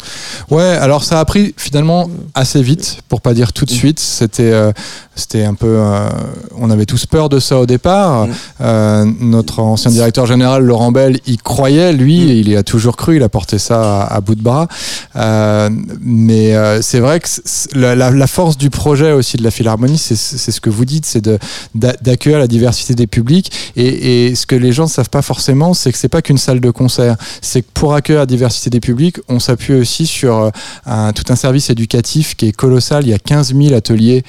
Ouais, 0.51 0.63
alors 0.63 1.05
ça 1.05 1.21
a 1.21 1.25
pris 1.25 1.55
finalement 1.57 2.11
assez 2.35 2.63
vite, 2.63 2.99
pour 3.09 3.21
pas 3.21 3.35
dire 3.35 3.53
tout 3.53 3.65
de 3.65 3.71
suite. 3.71 4.01
C'était, 4.01 4.53
euh, 4.53 4.73
c'était 5.17 5.45
un 5.45 5.55
peu, 5.55 5.67
euh, 5.79 6.09
on 6.59 6.71
avait 6.71 6.87
tous 6.87 7.07
peur 7.07 7.29
de 7.29 7.39
ça 7.39 7.59
au 7.59 7.67
départ. 7.67 8.27
Mm. 8.27 8.31
Euh, 8.61 9.05
notre 9.21 9.61
ancien 9.61 9.91
directeur 9.91 10.27
général 10.27 10.63
Laurent 10.65 10.93
Bell 10.93 11.19
y 11.27 11.37
croyait, 11.37 11.93
lui, 11.93 12.21
Mm. 12.21 12.29
il 12.29 12.49
y 12.51 12.57
a 12.57 12.63
toujours 12.63 12.97
cru. 12.97 13.17
Il 13.17 13.23
a 13.23 13.29
porté 13.29 13.59
ça 13.59 14.03
à, 14.03 14.15
à 14.17 14.21
bout 14.21 14.35
de 14.35 14.43
bras. 14.43 14.69
Euh, 15.17 15.71
mais 16.01 16.55
c'est 16.83 17.01
vrai 17.01 17.21
que 17.21 17.29
la, 17.75 17.95
la- 17.95 18.11
la 18.11 18.27
force 18.27 18.57
du 18.57 18.71
projet 18.71 19.13
aussi 19.13 19.37
de 19.37 19.43
la 19.43 19.51
Philharmonie, 19.51 19.99
c'est, 19.99 20.17
ce 20.17 20.61
que 20.61 20.71
vous 20.71 20.85
dites, 20.85 21.07
c'est 21.07 21.25
d'accueillir 21.75 22.39
la 22.39 22.47
diversité 22.47 22.95
des 22.95 23.07
publics. 23.07 23.51
Et, 23.77 24.29
et 24.29 24.35
ce 24.35 24.47
que 24.47 24.55
les 24.57 24.73
gens 24.73 24.85
ne 24.85 24.89
savent 24.89 25.11
pas 25.11 25.23
forcément, 25.23 25.75
c'est 25.75 25.93
que 25.93 25.99
c'est 25.99 26.09
pas 26.09 26.23
qu'une 26.23 26.39
salle 26.39 26.61
de 26.61 26.71
concert. 26.71 27.17
C'est 27.41 27.63
que 27.63 27.69
pour 27.75 27.95
accueillir 27.95 28.21
la 28.21 28.27
diversité 28.27 28.71
des 28.71 28.81
publics, 28.81 29.17
on 29.29 29.39
s'appuie 29.39 29.75
aussi 29.75 30.07
sur 30.07 30.51
un, 30.87 31.13
tout 31.13 31.25
un 31.33 31.37
service 31.37 31.71
éducatif 31.71 32.35
qui 32.37 32.49
est 32.49 32.53
colossal. 32.53 33.05
Il 33.05 33.11
y 33.11 33.15
a 33.15 33.19
15 33.19 33.55
000 33.55 33.75
ateliers 33.75 34.25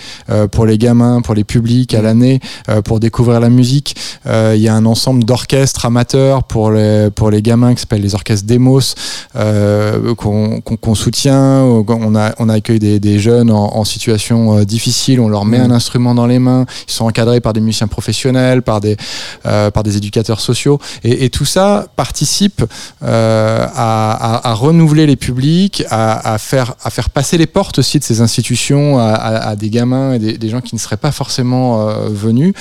pour 0.52 0.66
les 0.66 0.75
gamins, 0.78 1.22
pour 1.22 1.34
les 1.36 1.44
publics 1.44 1.94
à 1.94 2.02
l'année, 2.02 2.40
euh, 2.70 2.82
pour 2.82 3.00
découvrir 3.00 3.40
la 3.40 3.50
musique. 3.50 3.96
Euh, 4.26 4.54
il 4.56 4.62
y 4.62 4.68
a 4.68 4.74
un 4.76 4.86
ensemble 4.86 5.24
d'orchestres 5.24 5.86
amateurs 5.86 6.44
pour 6.44 6.72
les, 6.72 7.10
pour 7.12 7.30
les 7.32 7.42
gamins 7.42 7.74
qui 7.74 7.82
s'appellent 7.82 8.02
les 8.02 8.16
orchestres 8.16 8.46
Demos, 8.48 8.96
euh, 9.36 10.16
qu'on 10.16 10.62
qu'on 10.62 10.96
soutient. 10.96 11.62
On 11.64 12.16
a, 12.16 12.34
on 12.40 12.50
accueille 12.50 12.80
des, 12.80 13.00
des 13.00 13.20
jeunes 13.20 13.52
en, 13.52 13.76
en 13.78 13.84
situation 13.84 14.64
difficile, 14.64 15.20
on 15.20 15.30
leur 15.30 15.46
met 15.46 15.58
un 15.60 15.72
instrument 15.72 16.16
dans 16.16 16.26
les 16.28 16.40
mains, 16.40 16.66
ils 16.88 16.92
sont 16.94 17.06
encadrés 17.06 17.42
par 17.42 17.54
des 17.54 17.62
musiciens 17.62 17.88
professionnels, 17.88 18.62
par 18.62 18.82
des, 18.82 18.98
par 19.44 19.84
des 19.84 19.98
éducateurs 19.98 20.40
sociaux. 20.40 20.80
Et, 21.04 21.26
et 21.26 21.30
tout 21.30 21.46
ça 21.46 21.88
participe 21.96 22.64
à, 23.02 23.64
à- 23.64 24.50
à 24.50 24.54
renouveler 24.54 25.06
les 25.06 25.16
publics, 25.16 25.84
à, 25.90 26.34
à 26.34 26.38
faire, 26.38 26.74
à 26.84 26.90
faire 26.90 27.10
passer 27.10 27.38
les 27.38 27.48
portes 27.48 27.80
aussi 27.80 28.00
de 28.00 28.04
ces 28.04 28.22
institutions 28.22 28.98
à, 29.00 29.10
à- 29.14 29.50
à 29.50 29.56
des 29.56 29.70
gamins 29.70 30.14
et 30.14 30.20
des, 30.20 30.38
des 30.38 30.50
gens 30.50 30.62
qui 30.62 30.65
ne 30.74 30.80
seraient 30.80 30.98
pas 30.98 31.12
forcément 31.12 31.88
euh, 31.90 32.10
venus. 32.10 32.54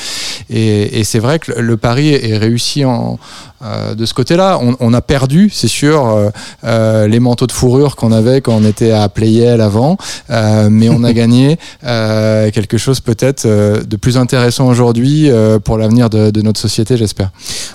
Et, 0.51 1.01
et 1.01 1.05
c'est 1.05 1.19
vrai 1.19 1.39
que 1.39 1.53
le 1.53 1.77
pari 1.77 2.09
est 2.09 2.37
réussi 2.37 2.85
en, 2.85 3.19
euh, 3.65 3.95
de 3.95 4.05
ce 4.07 4.15
côté-là. 4.15 4.59
On, 4.63 4.77
on 4.81 4.93
a 4.93 5.01
perdu, 5.01 5.51
c'est 5.53 5.69
sûr, 5.69 6.07
euh, 6.07 6.31
euh, 6.65 7.09
les 7.09 7.21
manteaux 7.21 7.47
de 7.47 7.53
fourrure 7.53 7.97
qu'on 7.97 8.13
avait 8.13 8.41
quand 8.41 8.55
on 8.55 8.65
était 8.65 8.91
à 8.93 9.09
Playel 9.09 9.61
avant, 9.61 9.97
euh, 10.31 10.69
mais 10.71 10.89
on 10.89 11.03
a 11.05 11.13
gagné 11.15 11.59
euh, 11.85 12.51
quelque 12.51 12.79
chose 12.79 13.01
peut-être 13.01 13.47
euh, 13.47 13.83
de 13.83 13.97
plus 13.97 14.17
intéressant 14.17 14.69
aujourd'hui 14.69 15.31
euh, 15.31 15.59
pour 15.59 15.79
l'avenir 15.79 16.11
de, 16.11 16.31
de 16.31 16.43
notre 16.43 16.61
société, 16.61 16.97
j'espère. 16.97 17.31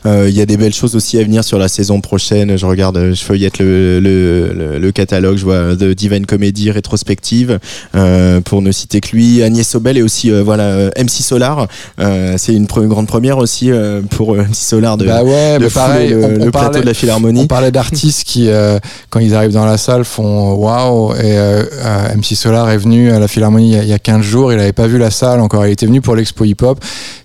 Euh, 0.06 0.28
Il 0.30 0.36
y 0.36 0.42
a 0.42 0.46
des 0.46 0.58
belles 0.58 0.74
choses 0.74 0.96
aussi 0.96 1.18
à 1.20 1.24
venir 1.24 1.44
sur 1.44 1.58
la 1.60 1.68
saison 1.68 2.02
prochaine. 2.02 2.58
Je 2.58 2.66
regarde, 2.66 3.12
je 3.14 3.22
feuillette 3.24 3.60
le, 3.60 4.00
le, 4.00 4.54
le, 4.54 4.80
le 4.80 4.92
catalogue. 4.92 5.38
Je 5.38 5.44
vois 5.44 5.76
The 5.76 5.86
Divine 5.96 6.26
Comedy 6.26 6.72
rétrospective 6.72 7.60
euh, 7.96 8.42
pour 8.42 8.62
ne 8.62 8.72
citer 8.72 9.02
que 9.02 9.16
lui. 9.16 9.42
Agnès 9.44 9.68
Sobel 9.68 9.98
et 9.98 10.02
aussi 10.02 10.32
euh, 10.32 10.44
voilà 10.44 10.90
MC 10.98 11.22
Solar. 11.24 11.68
Euh, 12.00 12.36
c'est 12.38 12.54
une 12.54 12.66
grande 12.66 13.08
première 13.08 13.38
aussi 13.38 13.72
euh, 13.72 14.02
pour 14.10 14.36
MC 14.36 14.54
Solar 14.56 14.98
de, 14.98 15.06
bah 15.06 15.24
ouais, 15.24 15.58
de 15.60 15.64
bah 15.64 15.70
pareil, 15.88 16.10
le, 16.10 16.24
on- 16.24 16.26
on 16.26 16.30
le 16.30 16.38
plateau 16.38 16.52
parlait- 16.52 16.82
de 16.82 16.86
la 16.86 16.94
Philharmonie. 16.94 17.40
On 17.42 17.48
parlait 17.48 17.72
d'artistes 17.72 18.24
qui, 18.26 18.50
euh, 18.50 18.80
quand 19.10 19.20
ils 19.20 19.36
arrivent 19.36 19.52
dans 19.54 19.66
la 19.66 19.78
salle, 19.78 20.04
font 20.06 20.54
waouh. 20.54 21.14
Et 21.16 21.18
euh, 21.38 21.64
euh, 21.84 22.16
MC 22.16 22.36
Solar 22.36 22.70
est 22.70 22.78
venu 22.78 23.12
à 23.12 23.20
la 23.20 23.28
Philharmonie 23.28 23.70
il 23.72 23.76
y 23.76 23.80
a- 23.80 23.84
il 23.84 23.90
y 23.90 23.94
a 23.94 24.00
15 24.00 24.22
jours. 24.22 24.52
Il 24.54 24.58
n'avait 24.58 24.74
pas 24.74 24.88
vu 24.88 24.98
la 24.98 25.12
salle 25.12 25.40
encore. 25.42 25.66
Il 25.66 25.72
était 25.72 25.86
venu 25.86 26.02
pour 26.02 26.16
l'expo 26.16 26.44
hip-hop. 26.46 26.80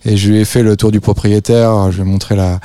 Et 0.07 0.17
je 0.17 0.31
lui 0.31 0.41
ai 0.41 0.45
fait 0.45 0.63
le 0.63 0.77
tour 0.77 0.91
du 0.93 1.01
propriétaire. 1.01 1.91
Je 1.91 1.97
lui 1.97 2.03
ai 2.03 2.11
montré 2.11 2.37
la, 2.37 2.61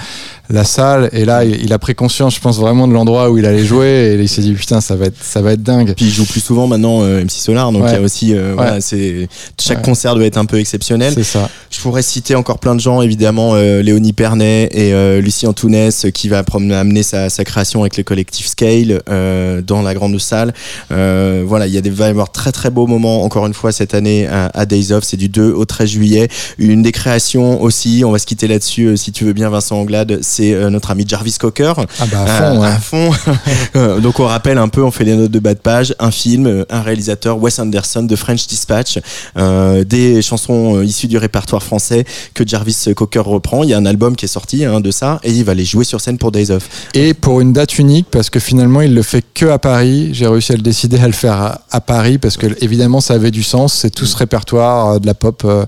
la 0.50 0.64
salle. 0.64 1.10
Et 1.14 1.26
là, 1.26 1.44
il, 1.46 1.72
a 1.74 1.80
pris 1.80 1.96
conscience, 1.96 2.36
je 2.36 2.40
pense, 2.40 2.58
vraiment 2.60 2.88
de 2.88 2.94
l'endroit 2.94 3.30
où 3.30 3.38
il 3.38 3.46
allait 3.46 3.66
jouer. 3.66 4.16
Et 4.18 4.22
il 4.22 4.30
s'est 4.30 4.42
dit, 4.42 4.54
putain, 4.54 4.82
ça 4.82 4.96
va 4.96 5.06
être, 5.06 5.22
ça 5.22 5.42
va 5.42 5.54
être 5.54 5.64
dingue. 5.64 5.94
Puis 5.96 6.06
il 6.06 6.12
joue 6.12 6.26
plus 6.26 6.40
souvent 6.42 6.68
maintenant 6.68 7.04
euh, 7.04 7.22
MC 7.24 7.32
Solar, 7.32 7.72
donc 7.72 7.82
il 7.84 7.86
Ouais. 7.86 7.94
y 7.94 7.98
a 7.98 8.02
aussi 8.02 8.34
euh, 8.36 8.54
voilà, 8.56 8.82
c'est 8.82 9.28
chaque 9.60 9.78
Ouais. 9.80 9.84
concert 9.84 10.16
doit 10.16 10.26
être 10.26 10.38
un 10.38 10.46
peu 10.46 10.60
exceptionnel. 10.60 11.14
C'est 11.14 11.24
ça. 11.24 11.50
Je 11.70 11.80
pourrais 11.80 12.02
citer 12.02 12.36
encore 12.36 12.60
plein 12.60 12.76
de 12.76 12.80
gens, 12.80 13.02
évidemment, 13.02 13.52
euh, 13.56 13.82
Léonie 13.82 14.14
Pernet 14.14 14.70
et 14.74 15.22
Lucie 15.22 15.48
Antounès 15.48 16.08
qui 16.14 16.30
va 16.30 16.44
amener 16.54 17.04
sa, 17.04 17.30
sa 17.30 17.44
création 17.44 17.82
avec 17.82 17.96
le 17.98 18.04
collectif 18.04 18.48
Scale 18.48 19.02
euh, 19.10 19.62
dans 19.62 19.82
la 19.82 19.94
grande 19.94 20.20
salle. 20.20 20.54
Euh, 20.92 21.44
voilà, 21.46 21.68
il 21.68 21.74
y 21.74 21.78
a 21.78 21.82
des, 21.82 21.90
va 21.90 22.08
y 22.08 22.10
avoir 22.10 22.32
très 22.32 22.52
très 22.52 22.70
beaux 22.70 22.88
moments, 22.88 23.24
encore 23.24 23.46
une 23.46 23.54
fois, 23.54 23.72
cette 23.72 23.94
année 23.94 24.28
à, 24.28 24.50
à 24.54 24.66
Days 24.66 24.92
Of. 24.92 25.04
C'est 25.04 25.18
du 25.18 25.30
2 25.30 25.52
au 25.52 25.66
13 25.66 25.90
juillet. 25.90 26.28
Une 26.58 26.82
des 26.82 26.92
créations 26.92 27.62
aussi, 27.62 28.04
on 28.06 28.12
va 28.12 28.20
se 28.20 28.26
quitter 28.26 28.48
là-dessus, 28.48 28.98
si 28.98 29.12
tu 29.12 29.24
veux 29.26 29.34
bien, 29.34 29.50
Vincent 29.50 29.78
Anglade, 29.80 30.20
c'est 30.40 30.54
euh, 30.54 30.70
notre 30.70 30.92
ami 30.92 31.04
Jarvis 31.06 31.36
Cocker. 31.38 31.74
Ah 32.00 32.06
bah 32.10 32.20
à 32.26 32.30
Euh, 32.30 32.54
fond, 32.54 32.62
ouais. 32.62 32.68
à 32.68 32.80
fond. 32.80 33.12
Euh, 33.76 34.00
Donc 34.00 34.20
on 34.20 34.26
rappelle 34.26 34.58
un 34.58 34.68
peu, 34.70 34.82
on 34.84 34.92
fait 34.92 35.04
les 35.04 35.16
notes 35.16 35.32
de 35.32 35.40
bas 35.40 35.54
de 35.54 35.60
page, 35.60 35.94
un 36.00 36.12
film, 36.12 36.66
un 36.70 36.82
réalisateur, 36.82 37.38
Wes 37.42 37.60
Anderson 37.60 38.04
de 38.04 38.16
French 38.16 38.48
Dispatch, 38.48 39.00
euh, 39.38 39.84
des 39.84 40.22
chansons 40.22 40.82
issues 40.82 41.08
du 41.08 41.18
répertoire 41.18 41.62
français 41.62 42.06
que 42.34 42.48
Jarvis 42.48 42.86
Cocker 42.96 43.20
reprend. 43.20 43.64
Il 43.64 43.70
y 43.70 43.74
a 43.74 43.78
un 43.78 43.86
album 43.86 44.16
qui 44.16 44.26
est 44.26 44.30
sorti 44.30 44.64
hein, 44.66 44.80
de 44.80 44.92
ça 44.92 45.20
et 45.24 45.32
il 45.32 45.44
va 45.44 45.54
les 45.54 45.66
jouer 45.66 45.84
sur 45.84 46.00
scène 46.02 46.18
pour 46.18 46.32
Days 46.32 46.52
Of. 46.52 46.68
Et 46.94 47.14
pour 47.14 47.42
une 47.42 47.54
date 47.54 47.78
unique, 47.78 48.08
parce 48.10 48.30
que 48.30 48.40
finalement, 48.40 48.82
il 48.82 48.94
le 48.96 49.02
fait 49.04 49.24
que 49.34 49.48
à 49.48 49.60
Paris. 49.60 50.10
J'ai 50.14 50.28
réussi 50.28 50.54
à 50.54 50.56
le 50.56 50.62
décider 50.62 51.00
à 51.00 51.08
le 51.08 51.14
faire 51.14 51.34
à, 51.34 51.62
à 51.72 51.82
Paris, 51.82 52.18
parce 52.18 52.38
que 52.38 52.48
évidemment, 52.64 53.02
ça 53.02 53.14
avait 53.16 53.32
du 53.32 53.44
sens. 53.44 53.74
C'est 53.74 53.90
tout 53.90 54.06
ce 54.06 54.16
répertoire 54.18 55.00
de 55.00 55.06
la 55.06 55.14
pop 55.14 55.42
euh, 55.46 55.66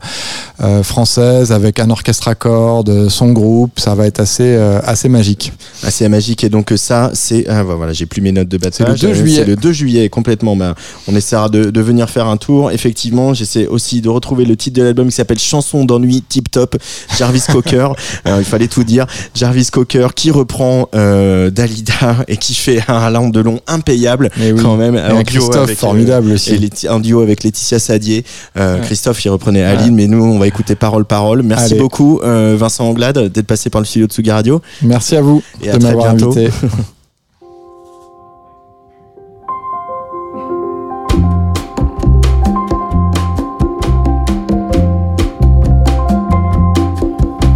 euh, 0.63 0.81
française 0.83 1.51
avec 1.51 1.79
un 1.79 1.89
orchestre 1.89 2.27
à 2.29 2.35
cordes, 2.35 3.09
son 3.09 3.31
groupe. 3.31 3.79
Ça 3.79 3.95
va 3.95 4.07
être 4.07 4.19
assez, 4.19 4.43
euh, 4.61 4.79
assez 4.85 5.09
magique. 5.09 5.51
Assez 5.83 6.07
magique 6.07 6.43
et 6.43 6.49
donc 6.49 6.71
euh, 6.71 6.77
ça 6.77 7.09
c'est 7.13 7.45
ah, 7.49 7.63
bah, 7.63 7.75
voilà 7.75 7.93
j'ai 7.93 8.05
plus 8.05 8.21
mes 8.21 8.31
notes 8.31 8.47
de 8.47 8.57
de 8.57 8.69
C'est 8.71 8.83
le 8.83 8.89
page. 8.91 8.99
2 9.01 9.07
Euh, 9.07 9.13
juillet. 9.13 9.35
C'est 9.43 9.45
le 9.49 9.55
2 9.55 9.71
juillet 9.71 10.09
complètement. 10.09 10.55
Bah, 10.55 10.75
on 11.07 11.15
essaiera 11.15 11.49
de, 11.49 11.69
de 11.71 11.81
venir 11.81 12.09
faire 12.09 12.27
un 12.27 12.37
tour. 12.37 12.71
Effectivement, 12.71 13.33
j'essaie 13.33 13.67
aussi 13.67 14.01
de 14.01 14.09
retrouver 14.09 14.45
le 14.45 14.55
titre 14.55 14.77
de 14.79 14.83
l'album 14.83 15.07
qui 15.07 15.15
s'appelle 15.15 15.39
Chanson 15.39 15.85
d'ennui 15.85 16.21
tip 16.27 16.51
top. 16.51 16.77
Jarvis 17.17 17.43
Cocker. 17.51 17.87
Alors, 18.25 18.39
il 18.39 18.45
fallait 18.45 18.67
tout 18.67 18.83
dire. 18.83 19.05
Jarvis 19.33 19.69
Cocker 19.71 20.07
qui 20.15 20.31
reprend 20.31 20.89
Dalida 20.93 22.17
et 22.27 22.37
qui 22.37 22.53
fait 22.53 22.81
un 22.87 23.09
long 23.09 23.29
de 23.29 23.39
long 23.39 23.59
impayable 23.67 24.29
Mais 24.37 24.51
oui. 24.51 24.61
quand 24.61 24.75
même. 24.77 24.95
Et 24.95 24.99
un 24.99 25.23
Christophe 25.23 25.63
avec, 25.63 25.77
formidable 25.77 26.31
aussi. 26.31 26.53
et 26.55 26.87
un 26.87 26.99
duo 26.99 27.21
avec 27.21 27.43
Laetitia 27.43 27.79
Sadier. 27.79 28.23
Ouais. 28.55 28.79
Christophe, 28.83 29.23
il 29.25 29.29
reprenait 29.29 29.63
Aline, 29.63 29.95
mais 29.95 30.07
nous, 30.07 30.23
on 30.23 30.37
va 30.39 30.47
écouter 30.47 30.75
parole 30.75 31.05
parole. 31.05 31.41
Merci 31.43 31.73
Allez. 31.73 31.79
beaucoup, 31.79 32.19
Vincent 32.23 32.87
Anglade, 32.87 33.31
d'être 33.31 33.47
passé 33.47 33.69
par 33.69 33.81
le 33.81 33.85
studio 33.85 34.07
de 34.07 34.11
Tsugi 34.11 34.31
Radio. 34.31 34.50
Merci 34.81 35.15
à 35.15 35.21
vous 35.21 35.41
Et 35.61 35.69
à 35.69 35.73
de 35.73 35.79
très 35.79 35.87
m'avoir 35.89 36.13
bientôt. 36.15 36.31
invité. 36.37 36.49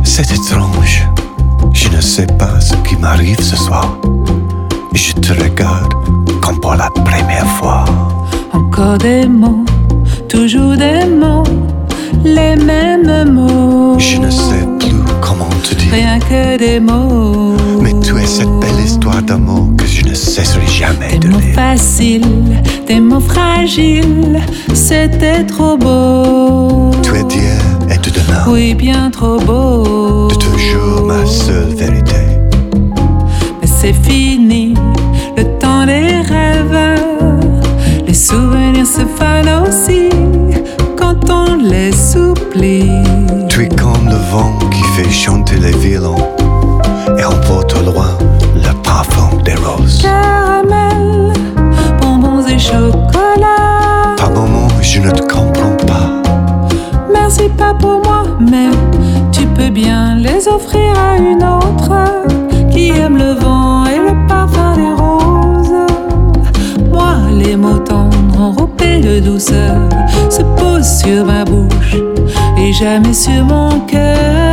C'est 0.03 0.31
étrange. 0.31 1.08
Je 1.73 1.89
ne 1.89 2.01
sais 2.01 2.27
pas 2.27 2.60
ce 2.60 2.73
qui 2.88 2.95
m'arrive 2.95 3.39
ce 3.41 3.55
soir. 3.55 3.97
Je 4.93 5.13
te 5.13 5.34
regarde 5.34 5.93
comme 6.41 6.60
pour 6.60 6.75
la 6.75 6.89
première 6.89 7.47
fois. 7.58 7.86
Encore 8.53 8.97
des 8.97 9.25
mots, 9.27 9.65
toujours 10.29 10.75
des 10.77 11.05
mots, 11.05 11.43
les 12.23 12.55
mêmes 12.55 13.31
mots. 13.34 13.99
Je 13.99 14.17
ne 14.17 14.29
sais 14.29 14.65
plus 14.79 14.95
comment 15.21 15.49
te. 15.63 15.74
Rien 15.91 16.19
que 16.19 16.58
des 16.58 16.80
mots. 16.80 17.56
Mais 17.82 17.93
tu 18.02 18.17
es 18.17 18.26
cette 18.26 18.50
belle 18.60 18.80
histoire 18.84 19.21
d'amour 19.21 19.69
que 19.78 19.86
je 19.86 20.04
ne 20.06 20.13
cesserai 20.13 20.65
jamais 20.67 21.10
Des 21.12 21.19
de 21.19 21.28
mots 21.30 21.39
lire. 21.39 21.54
faciles, 21.56 22.62
des 22.88 23.00
mots 23.00 23.19
fragiles, 23.21 24.39
c'était 24.74 25.43
trop 25.45 25.78
beau. 25.78 26.91
Tu 27.02 27.15
es 27.15 27.24
d'hier 27.24 27.62
et 27.89 27.98
de 27.98 28.10
demain. 28.10 28.43
Oui, 28.48 28.74
bien 28.76 29.10
trop 29.10 29.39
beau. 29.39 30.28
De 30.28 30.36
toujours 30.36 31.06
ma 31.06 31.26
seule 31.26 31.74
vérité. 31.76 32.15
Mais 33.62 33.67
c'est 33.67 33.93
fini, 33.93 34.74
le 35.38 35.43
temps 35.60 35.86
des 35.86 36.21
rêves. 36.28 37.00
Les 38.08 38.13
souvenirs 38.13 38.86
se 38.88 39.02
fanent 39.17 39.63
aussi 39.67 40.10
quand 40.98 41.30
on 41.30 41.56
les 41.58 41.93
oublie. 42.17 42.89
Tu 43.50 43.63
es 43.63 43.69
comme 43.69 44.08
le 44.08 44.15
vent 44.32 44.52
chanter 45.15 45.56
les 45.56 45.71
violons 45.71 46.17
et 47.17 47.23
emporte 47.23 47.73
au 47.75 47.84
loin 47.89 48.17
le 48.54 48.73
parfum 48.84 49.30
des 49.45 49.56
roses. 49.56 50.01
Caramel, 50.01 51.32
bonbons 52.01 52.45
et 52.45 52.60
chocolat. 52.60 54.15
Par 54.17 54.32
moments, 54.32 54.67
je 54.82 54.99
ne 54.99 55.12
te 55.12 55.21
comprends 55.21 55.78
pas. 55.88 56.21
Merci 57.12 57.49
pas 57.58 57.73
pour 57.73 58.01
moi, 58.04 58.23
mais 58.39 58.69
tu 59.32 59.45
peux 59.47 59.69
bien 59.69 60.15
les 60.15 60.47
offrir 60.49 60.93
à 60.99 61.17
une 61.17 61.43
autre 61.43 61.93
qui 62.69 62.89
aime 62.89 63.17
le 63.17 63.34
vent 63.39 63.86
et 63.86 63.97
le 63.97 64.28
parfum 64.28 64.75
des 64.75 65.01
roses. 65.01 65.88
Moi, 66.91 67.15
les 67.32 67.56
mots 67.56 67.80
tendres 67.80 68.39
enrobés 68.39 68.99
de 68.99 69.21
douceur 69.21 69.78
se 70.30 70.41
posent 70.58 70.99
sur 71.04 71.25
ma 71.25 71.45
bouche 71.45 71.95
et 72.58 72.73
jamais 72.73 73.13
sur 73.13 73.45
mon 73.45 73.80
cœur. 73.88 74.44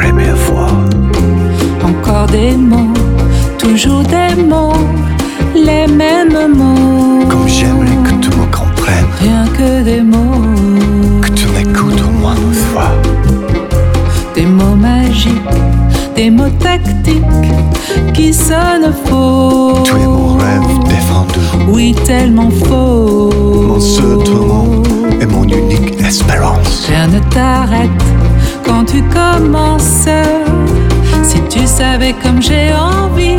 Première 0.00 0.36
fois. 0.36 0.68
Encore 1.84 2.26
des 2.26 2.56
mots, 2.56 2.92
toujours 3.58 4.02
des 4.04 4.34
mots, 4.42 4.72
les 5.54 5.86
mêmes 5.86 6.52
mots. 6.56 7.26
Comme 7.28 7.48
j'aimerais 7.48 7.96
que 8.04 8.14
tu 8.20 8.28
me 8.30 8.46
comprennes, 8.46 9.06
Rien 9.20 9.44
que 9.56 9.82
des 9.82 10.00
mots, 10.02 11.20
que 11.22 11.28
tu 11.30 11.46
m'écoutes 11.48 12.00
au 12.00 12.10
moins 12.20 12.34
une 12.36 12.54
fois. 12.54 12.90
des 14.34 14.46
mots 14.46 14.74
magiques, 14.76 15.56
des 16.16 16.30
mots 16.30 16.54
tactiques 16.58 17.24
qui 18.14 18.32
sonnent 18.32 18.92
faux. 19.06 19.82
Tu 19.84 19.92
es 19.96 20.06
mon 20.06 20.34
rêve 20.36 20.78
défendu, 20.88 21.38
Oui, 21.68 21.94
tellement 22.04 22.50
faux. 22.64 23.30
mon 23.68 23.80
seul 23.80 24.18
tourment 24.24 24.82
et 25.20 25.26
mon 25.26 25.44
unique 25.44 26.00
espérance. 26.00 26.86
Rien 26.88 27.06
ne 27.08 27.18
t'arrête 27.34 27.90
quand 28.70 28.84
tu 28.84 29.02
commences. 29.02 30.08
Si 31.22 31.40
tu 31.48 31.66
savais 31.66 32.14
comme 32.22 32.40
j'ai 32.40 32.72
envie 32.72 33.36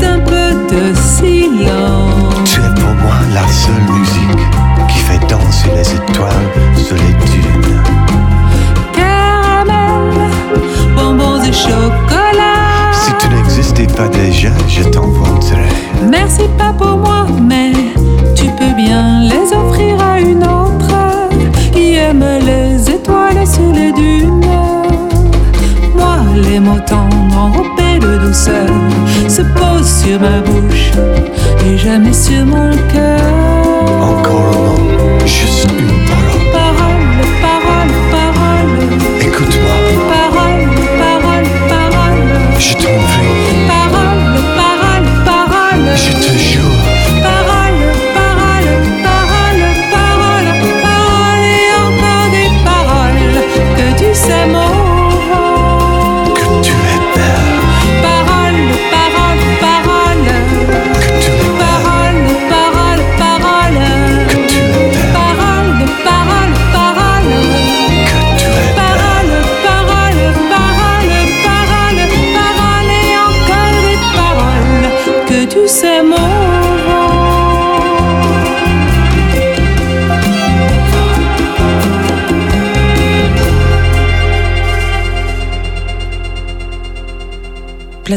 d'un 0.00 0.20
peu 0.20 0.48
de 0.72 0.94
silence. 0.94 2.34
Tu 2.44 2.60
es 2.60 2.74
pour 2.80 2.94
moi 3.02 3.18
la 3.34 3.46
seule 3.48 3.84
musique 3.94 4.44
qui 4.88 4.98
fait 5.00 5.20
danser 5.28 5.70
les 5.74 5.94
étoiles 5.94 6.48
sur 6.76 6.96
les 6.96 7.14
dunes. 7.30 7.82
Caramel, 8.94 10.30
bonbons 10.96 11.42
et 11.42 11.52
chocolat. 11.52 12.92
Si 12.92 13.12
tu 13.20 13.28
n'existais 13.34 13.86
pas 13.86 14.08
déjà, 14.08 14.50
je 14.68 14.82
t'inventerais 14.84 15.68
Merci 16.08 16.42
pas 16.56 16.72
pour 16.72 16.96
moi, 16.96 17.26
mais 17.40 17.72
tu 18.34 18.46
peux 18.58 18.74
bien 18.76 19.20
les 19.22 19.52
offrir 19.54 20.00
à 20.02 20.20
une 20.20 20.44
autre 20.44 20.94
qui 21.72 21.94
aime 21.94 22.24
les 22.44 22.87
Moi, 25.94 26.16
les 26.34 26.60
mots 26.60 26.78
tendres 26.86 27.36
enrobés 27.36 27.98
de 27.98 28.18
douceur 28.18 28.68
se 29.28 29.42
posent 29.42 30.02
sur 30.02 30.20
ma 30.20 30.40
bouche 30.40 30.90
et 31.66 31.78
jamais 31.78 32.12
sur 32.12 32.44
mon 32.44 32.70
cœur. 32.92 33.20
Encore 34.02 34.54
un 34.56 34.82
mot, 34.82 35.26
juste 35.26 35.66
une 35.70 36.06
parole. 36.06 36.52
Parole, 36.52 37.08
parole, 37.40 37.92
parole, 38.10 38.76
Écoute-moi, 39.20 39.78
parole, 40.12 40.68
parole, 40.98 41.48
parole. 41.68 42.22
je 42.58 42.72
t'en 42.74 42.98
prie, 43.08 43.66
Parole, 43.68 44.22
parole, 44.60 45.08
parole. 45.24 45.96
je 45.96 46.12
te 46.12 46.38
jure. 46.38 46.67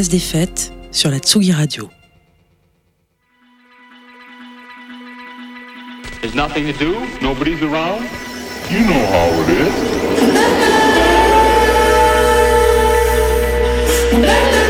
Place 0.01 0.09
des 0.09 0.17
fêtes 0.17 0.73
sur 0.89 1.11
la 1.11 1.19
Tsugi 1.19 1.51
Radio. 1.51 1.87
There's 6.21 6.33
nothing 6.33 6.65
to 6.65 6.73
do, 6.73 6.95
nobody's 7.21 7.61
around. 7.61 8.01
You 8.71 8.79
know 8.79 9.05
how 9.11 9.29
it 9.43 9.49
is. 14.17 14.57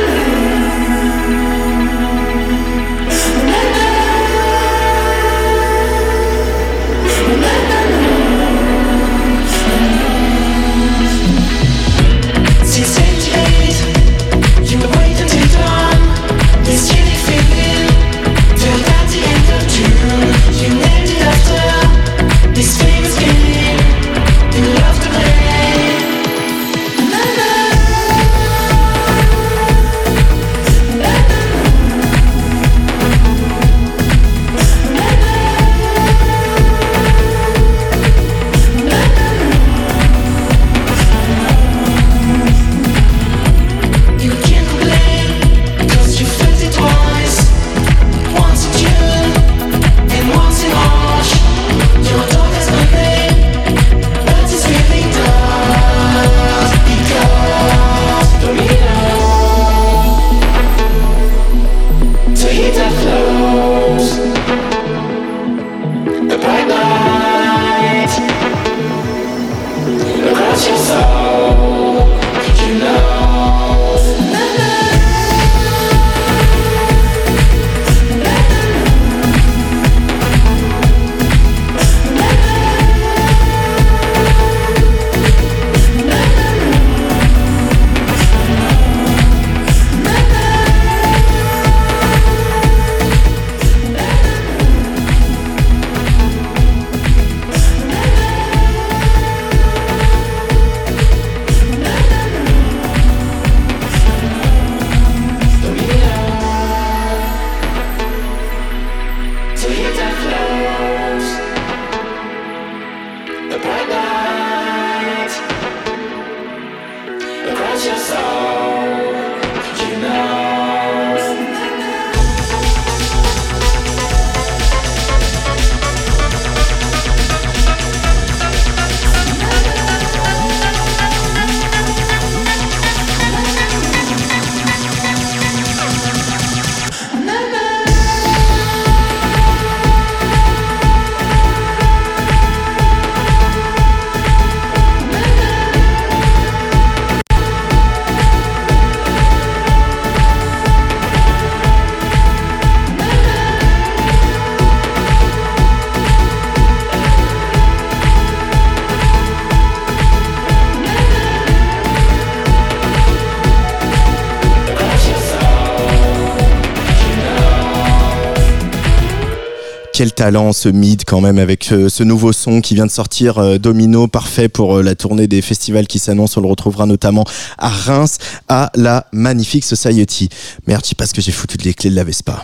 Quel 170.01 170.13
talent 170.13 170.51
ce 170.51 170.67
mid 170.67 171.03
quand 171.05 171.21
même 171.21 171.37
avec 171.37 171.71
euh, 171.71 171.87
ce 171.87 172.01
nouveau 172.01 172.33
son 172.33 172.61
qui 172.61 172.73
vient 172.73 172.87
de 172.87 172.91
sortir 172.91 173.37
euh, 173.37 173.59
Domino 173.59 174.07
parfait 174.07 174.49
pour 174.49 174.79
euh, 174.79 174.81
la 174.81 174.95
tournée 174.95 175.27
des 175.27 175.43
festivals 175.43 175.85
qui 175.85 175.99
s'annoncent 175.99 176.39
on 176.39 176.43
le 176.43 176.49
retrouvera 176.49 176.87
notamment 176.87 177.23
à 177.59 177.69
Reims 177.69 178.17
à 178.47 178.71
la 178.73 179.05
Magnifique 179.11 179.63
Society 179.63 180.29
merde 180.65 180.81
je 180.83 180.89
sais 180.89 180.95
pas 180.95 181.05
ce 181.05 181.13
que 181.13 181.21
j'ai 181.21 181.31
foutu 181.31 181.57
de 181.57 181.65
les 181.65 181.75
clés 181.75 181.91
de 181.91 181.95
la 181.95 182.03
Vespa 182.03 182.43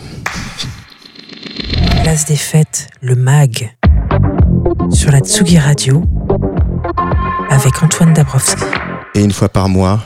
Place 2.04 2.26
des 2.26 2.36
fêtes, 2.36 2.86
le 3.00 3.16
MAG. 3.16 3.76
Sur 4.92 5.10
la 5.10 5.18
Tsugi 5.18 5.58
Radio. 5.58 6.04
Avec 7.50 7.82
Antoine 7.82 8.12
Dabrowski. 8.12 8.62
et 9.16 9.20
une 9.20 9.32
fois 9.32 9.48
par 9.48 9.68
mois 9.68 10.00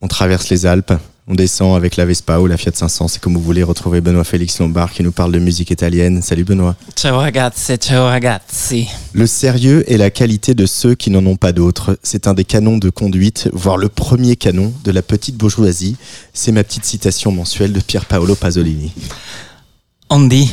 on 0.00 0.08
traverse 0.08 0.48
les 0.48 0.66
Alpes 0.66 0.94
on 1.30 1.34
descend 1.34 1.76
avec 1.76 1.96
la 1.96 2.04
Vespa 2.04 2.40
ou 2.40 2.48
la 2.48 2.56
Fiat 2.56 2.72
500 2.74 3.06
c'est 3.06 3.20
comme 3.20 3.34
vous 3.34 3.42
voulez 3.42 3.62
retrouver 3.62 4.00
Benoît 4.00 4.24
Félix 4.24 4.58
Lombard 4.58 4.92
qui 4.92 5.04
nous 5.04 5.12
parle 5.12 5.30
de 5.30 5.38
musique 5.38 5.70
italienne 5.70 6.22
salut 6.22 6.44
Benoît 6.44 6.74
Ciao 6.96 7.18
ragazzi, 7.18 7.76
ciao 7.76 8.06
ragazzi. 8.06 8.88
Le 9.12 9.26
sérieux 9.26 9.84
et 9.86 9.96
la 9.96 10.10
qualité 10.10 10.54
de 10.54 10.66
ceux 10.66 10.96
qui 10.96 11.10
n'en 11.10 11.24
ont 11.24 11.36
pas 11.36 11.52
d'autres, 11.52 11.98
c'est 12.02 12.26
un 12.26 12.34
des 12.34 12.44
canons 12.44 12.78
de 12.78 12.90
conduite, 12.90 13.48
voire 13.52 13.76
le 13.76 13.88
premier 13.88 14.34
canon 14.36 14.72
de 14.84 14.90
la 14.90 15.02
petite 15.02 15.36
bourgeoisie. 15.36 15.96
C'est 16.34 16.52
ma 16.52 16.64
petite 16.64 16.84
citation 16.84 17.30
mensuelle 17.30 17.72
de 17.72 17.80
Pier 17.80 18.00
Paolo 18.08 18.34
Pasolini. 18.34 18.92
Andy, 20.08 20.52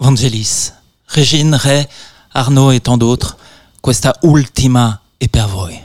Vangelis, 0.00 0.72
Régine, 1.06 1.54
Ray, 1.54 1.86
Arnaud 2.32 2.72
et 2.72 2.80
tant 2.80 2.98
d'autres, 2.98 3.36
questa 3.80 4.12
ultima 4.22 5.00
è 5.18 5.28
per 5.28 5.46
voi. 5.46 5.83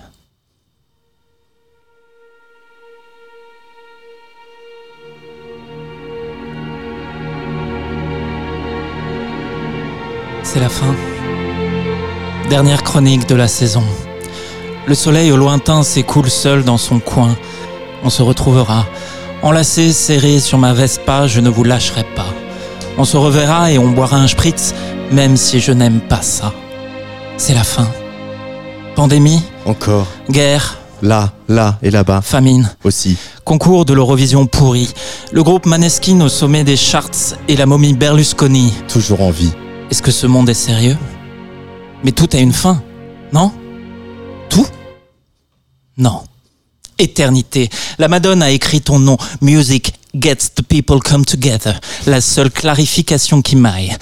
C'est 10.51 10.59
la 10.59 10.69
fin. 10.69 10.95
Dernière 12.49 12.81
chronique 12.81 13.27
de 13.29 13.35
la 13.35 13.47
saison. 13.47 13.83
Le 14.87 14.95
soleil 14.95 15.31
au 15.31 15.37
lointain 15.37 15.83
s'écoule 15.83 16.29
seul 16.31 16.63
dans 16.63 16.77
son 16.79 16.99
coin. 16.99 17.35
On 18.03 18.09
se 18.09 18.23
retrouvera. 18.23 18.87
Enlacé, 19.43 19.93
serré 19.93 20.39
sur 20.39 20.57
ma 20.57 20.73
Vespa, 20.73 21.27
je 21.27 21.39
ne 21.39 21.49
vous 21.49 21.63
lâcherai 21.63 22.03
pas. 22.15 22.25
On 22.97 23.05
se 23.05 23.15
reverra 23.15 23.71
et 23.71 23.77
on 23.77 23.89
boira 23.91 24.17
un 24.17 24.27
spritz, 24.27 24.73
même 25.11 25.37
si 25.37 25.59
je 25.59 25.71
n'aime 25.71 25.99
pas 26.01 26.23
ça. 26.23 26.51
C'est 27.37 27.53
la 27.53 27.63
fin. 27.63 27.87
Pandémie, 28.95 29.43
Encore. 29.65 30.07
guerre, 30.31 30.77
Là, 31.03 31.31
là 31.47 31.77
et 31.83 31.91
là-bas 31.91 32.21
famine, 32.21 32.69
aussi. 32.83 33.15
concours 33.45 33.85
de 33.85 33.93
l'Eurovision 33.93 34.47
pourri, 34.47 34.91
le 35.31 35.43
groupe 35.43 35.65
Maneskin 35.67 36.19
au 36.19 36.27
sommet 36.27 36.65
des 36.65 36.75
charts 36.75 37.37
et 37.47 37.55
la 37.55 37.65
momie 37.67 37.93
Berlusconi. 37.93 38.73
Toujours 38.89 39.21
en 39.21 39.29
vie. 39.29 39.53
Est-ce 39.89 40.03
que 40.03 40.11
ce 40.11 40.27
monde 40.27 40.49
est 40.49 40.53
sérieux? 40.53 40.97
Mais 42.03 42.11
tout 42.11 42.29
a 42.33 42.37
une 42.37 42.53
fin, 42.53 42.83
non? 43.33 43.51
Tout? 44.49 44.67
Non. 45.97 46.23
Éternité. 46.99 47.69
La 47.97 48.07
Madone 48.07 48.43
a 48.43 48.51
écrit 48.51 48.81
ton 48.81 48.99
nom. 48.99 49.17
Music 49.41 49.93
gets 50.13 50.53
the 50.55 50.61
people 50.61 50.99
come 50.99 51.25
together. 51.25 51.79
La 52.05 52.21
seule 52.21 52.51
clarification 52.51 53.41
qui 53.41 53.55
m'aille. 53.55 53.95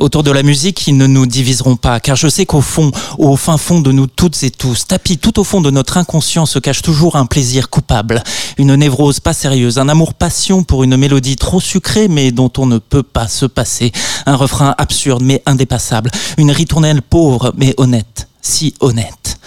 Autour 0.00 0.22
de 0.22 0.30
la 0.30 0.42
musique, 0.42 0.86
ils 0.86 0.96
ne 0.96 1.06
nous 1.06 1.26
diviseront 1.26 1.76
pas, 1.76 2.00
car 2.00 2.16
je 2.16 2.26
sais 2.26 2.46
qu'au 2.46 2.62
fond, 2.62 2.90
au 3.18 3.36
fin 3.36 3.58
fond 3.58 3.82
de 3.82 3.92
nous 3.92 4.06
toutes 4.06 4.42
et 4.42 4.50
tous, 4.50 4.86
tapis 4.86 5.18
tout 5.18 5.38
au 5.38 5.44
fond 5.44 5.60
de 5.60 5.70
notre 5.70 5.98
inconscient 5.98 6.46
se 6.46 6.58
cache 6.58 6.80
toujours 6.80 7.16
un 7.16 7.26
plaisir 7.26 7.68
coupable, 7.68 8.24
une 8.56 8.74
névrose 8.76 9.20
pas 9.20 9.34
sérieuse, 9.34 9.76
un 9.76 9.90
amour 9.90 10.14
passion 10.14 10.64
pour 10.64 10.84
une 10.84 10.96
mélodie 10.96 11.36
trop 11.36 11.60
sucrée 11.60 12.08
mais 12.08 12.32
dont 12.32 12.50
on 12.56 12.64
ne 12.64 12.78
peut 12.78 13.02
pas 13.02 13.28
se 13.28 13.44
passer, 13.44 13.92
un 14.24 14.36
refrain 14.36 14.74
absurde 14.78 15.22
mais 15.22 15.42
indépassable, 15.44 16.10
une 16.38 16.50
ritournelle 16.50 17.02
pauvre 17.02 17.52
mais 17.58 17.74
honnête, 17.76 18.26
si 18.40 18.72
honnête. 18.80 19.39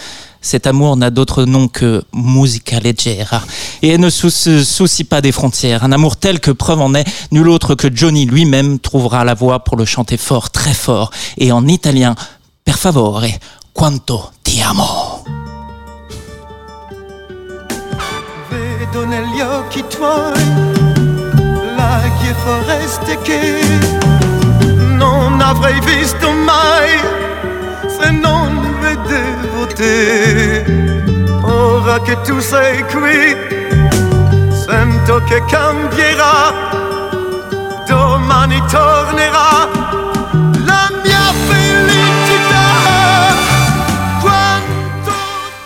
Cet 0.44 0.68
amour 0.68 0.98
n'a 0.98 1.10
d'autre 1.10 1.46
nom 1.46 1.70
que 1.70 2.04
musica 2.14 2.80
leggera. 2.82 3.42
Et 3.82 3.88
elle 3.88 4.02
ne 4.02 4.10
se 4.10 4.30
soucie 4.30 5.06
pas 5.06 5.22
des 5.22 5.32
frontières. 5.32 5.86
Un 5.86 5.94
amour 5.94 6.18
tel 6.18 6.42
que 6.42 6.52
preuve 6.52 6.82
en 6.82 6.94
est, 6.94 7.06
nul 7.32 7.48
autre 7.48 7.76
que 7.76 7.88
Johnny 7.92 8.26
lui-même 8.26 8.78
trouvera 8.78 9.24
la 9.24 9.36
voix 9.36 9.64
pour 9.64 9.78
le 9.78 9.86
chanter 9.86 10.18
fort, 10.18 10.52
très 10.52 10.74
fort. 10.74 11.12
Et 11.38 11.54
en 11.54 11.66
italien, 11.66 12.14
per 12.66 12.78
favore, 12.78 13.26
quanto 13.72 14.32
ti 14.44 14.62
amo. 14.62 15.24
Vedo 18.50 19.06
negli 19.06 19.40
occhi 19.40 19.84
tuoi 19.88 20.92
e 23.26 23.56
non 24.98 25.40
avrei 25.42 25.80
visto 25.82 26.30
mai 26.32 27.00
vedevo 28.96 29.68
te. 29.68 30.66
Ora 31.42 32.00
che 32.02 32.20
tu 32.22 32.40
sei 32.40 32.84
qui, 32.86 33.36
sento 34.52 35.22
che 35.24 35.44
cambierà, 35.46 36.54
domani 37.88 38.62
tornerà 38.70 40.03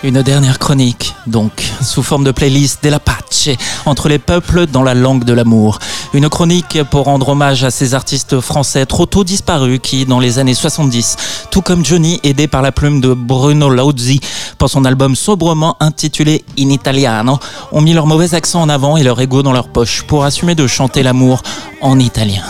Une 0.04 0.22
dernière 0.22 0.60
chronique, 0.60 1.16
donc, 1.26 1.52
sous 1.82 2.04
forme 2.04 2.24
de 2.24 2.30
playlist 2.32 2.84
della 2.84 3.00
pace, 3.00 3.50
entre 3.88 4.10
les 4.10 4.20
peuples 4.20 4.68
dans 4.68 4.84
la 4.84 4.94
langue 4.94 5.24
de 5.24 5.34
l'amour. 5.34 5.80
Une 6.14 6.30
chronique 6.30 6.84
pour 6.92 7.06
rendre 7.06 7.30
hommage 7.30 7.64
à 7.64 7.72
ces 7.72 7.96
artistes 7.96 8.40
français 8.40 8.86
trop 8.86 9.08
tôt 9.08 9.24
disparus 9.24 9.80
qui, 9.82 10.06
dans 10.06 10.20
les 10.20 10.38
années 10.38 10.54
70, 10.54 11.48
tout 11.50 11.64
comme 11.64 11.84
Johnny, 11.84 12.20
aidé 12.24 12.48
par 12.48 12.62
la 12.62 12.72
plume 12.72 13.02
de 13.02 13.16
Bruno 13.16 13.70
Lauzi 13.70 14.20
pour 14.60 14.70
son 14.70 14.86
album 14.86 15.16
sobrement 15.16 15.78
intitulé 15.80 16.46
In 16.60 16.70
Italiano, 16.70 17.40
ont 17.72 17.82
mis 17.82 17.94
leur 17.94 18.06
mauvais 18.06 18.36
accent 18.36 18.62
en 18.62 18.70
avant 18.70 18.98
et 18.98 19.04
leur 19.04 19.20
ego 19.20 19.42
dans 19.42 19.54
leur 19.54 19.68
poche 19.68 20.04
pour 20.04 20.26
assumer 20.26 20.54
de 20.54 20.68
chanter 20.68 21.02
l'amour 21.02 21.42
en 21.82 21.98
italien. 21.98 22.44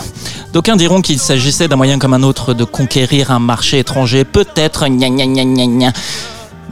D'aucuns 0.52 0.76
diront 0.76 1.00
qu'il 1.00 1.18
s'agissait 1.18 1.66
d'un 1.68 1.76
moyen 1.76 1.98
comme 1.98 2.12
un 2.14 2.22
autre 2.22 2.52
de 2.52 2.64
conquérir 2.64 3.30
un 3.30 3.38
marché 3.38 3.78
étranger, 3.78 4.24
peut-être 4.24 4.86
gna 4.86 5.08
gna 5.08 5.26
gna 5.26 5.66
gna. 5.66 5.92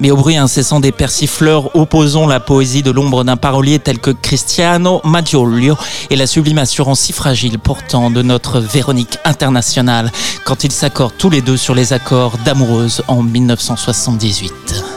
Mais 0.01 0.11
au 0.11 0.17
bruit 0.17 0.37
incessant 0.37 0.81
des 0.81 0.93
persifleurs, 0.93 1.75
opposons 1.75 2.27
la 2.27 2.41
poésie 2.41 2.83
de 2.83 2.91
l'ombre 2.91 3.25
d'un 3.25 3.37
parolier 3.37 3.79
tel 3.79 3.99
que 3.99 4.11
Cristiano 4.11 5.01
Maggiolio 5.05 5.77
et 6.11 6.17
la 6.17 6.27
sublime 6.27 6.59
assurance 6.59 7.01
si 7.01 7.13
fragile 7.13 7.59
pourtant 7.59 8.11
de 8.11 8.23
notre 8.23 8.61
Véronique 8.61 9.19
internationale 9.25 10.13
quand 10.45 10.65
ils 10.65 10.73
s'accordent 10.73 11.17
tous 11.19 11.31
les 11.31 11.41
deux 11.41 11.57
sur 11.57 11.75
les 11.75 11.93
accords 11.93 12.37
d'amoureuse 12.45 13.03
en 13.09 13.23
1978. 13.23 14.96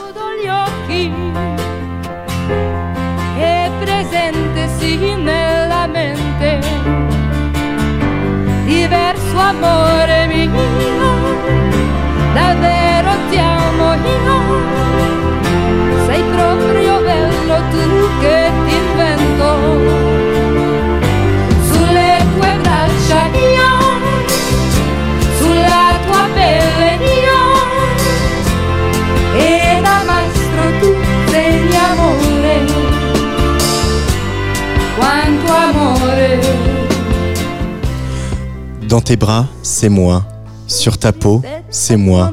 Dans 38.90 39.00
tes 39.00 39.16
bras, 39.16 39.46
c'est 39.62 39.88
moi. 39.88 40.24
Sur 40.66 40.98
ta 40.98 41.12
peau, 41.12 41.42
c'est 41.68 41.96
moi. 41.96 42.32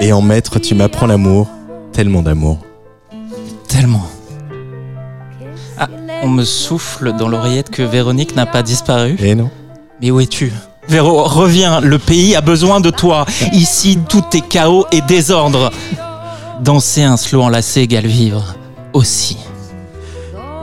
Et 0.00 0.12
en 0.12 0.20
maître, 0.20 0.58
tu 0.58 0.74
m'apprends 0.74 1.06
l'amour. 1.06 1.48
Tellement 1.92 2.22
d'amour. 2.22 2.58
Tellement. 3.68 4.11
On 6.24 6.28
me 6.28 6.44
souffle 6.44 7.12
dans 7.14 7.28
l'oreillette 7.28 7.68
que 7.68 7.82
Véronique 7.82 8.36
n'a 8.36 8.46
pas 8.46 8.62
disparu. 8.62 9.16
Et 9.18 9.34
non 9.34 9.50
Mais 10.00 10.12
où 10.12 10.20
es-tu? 10.20 10.52
Véro, 10.88 11.24
reviens, 11.24 11.80
le 11.80 11.98
pays 11.98 12.36
a 12.36 12.40
besoin 12.40 12.80
de 12.80 12.90
toi. 12.90 13.26
Ici, 13.52 13.98
tout 14.08 14.22
est 14.32 14.46
chaos 14.46 14.86
et 14.92 15.00
désordre. 15.00 15.72
Danser 16.60 17.02
un 17.02 17.16
slow 17.16 17.42
enlacé 17.42 17.80
égale 17.80 18.06
vivre. 18.06 18.54
Aussi. 18.92 19.36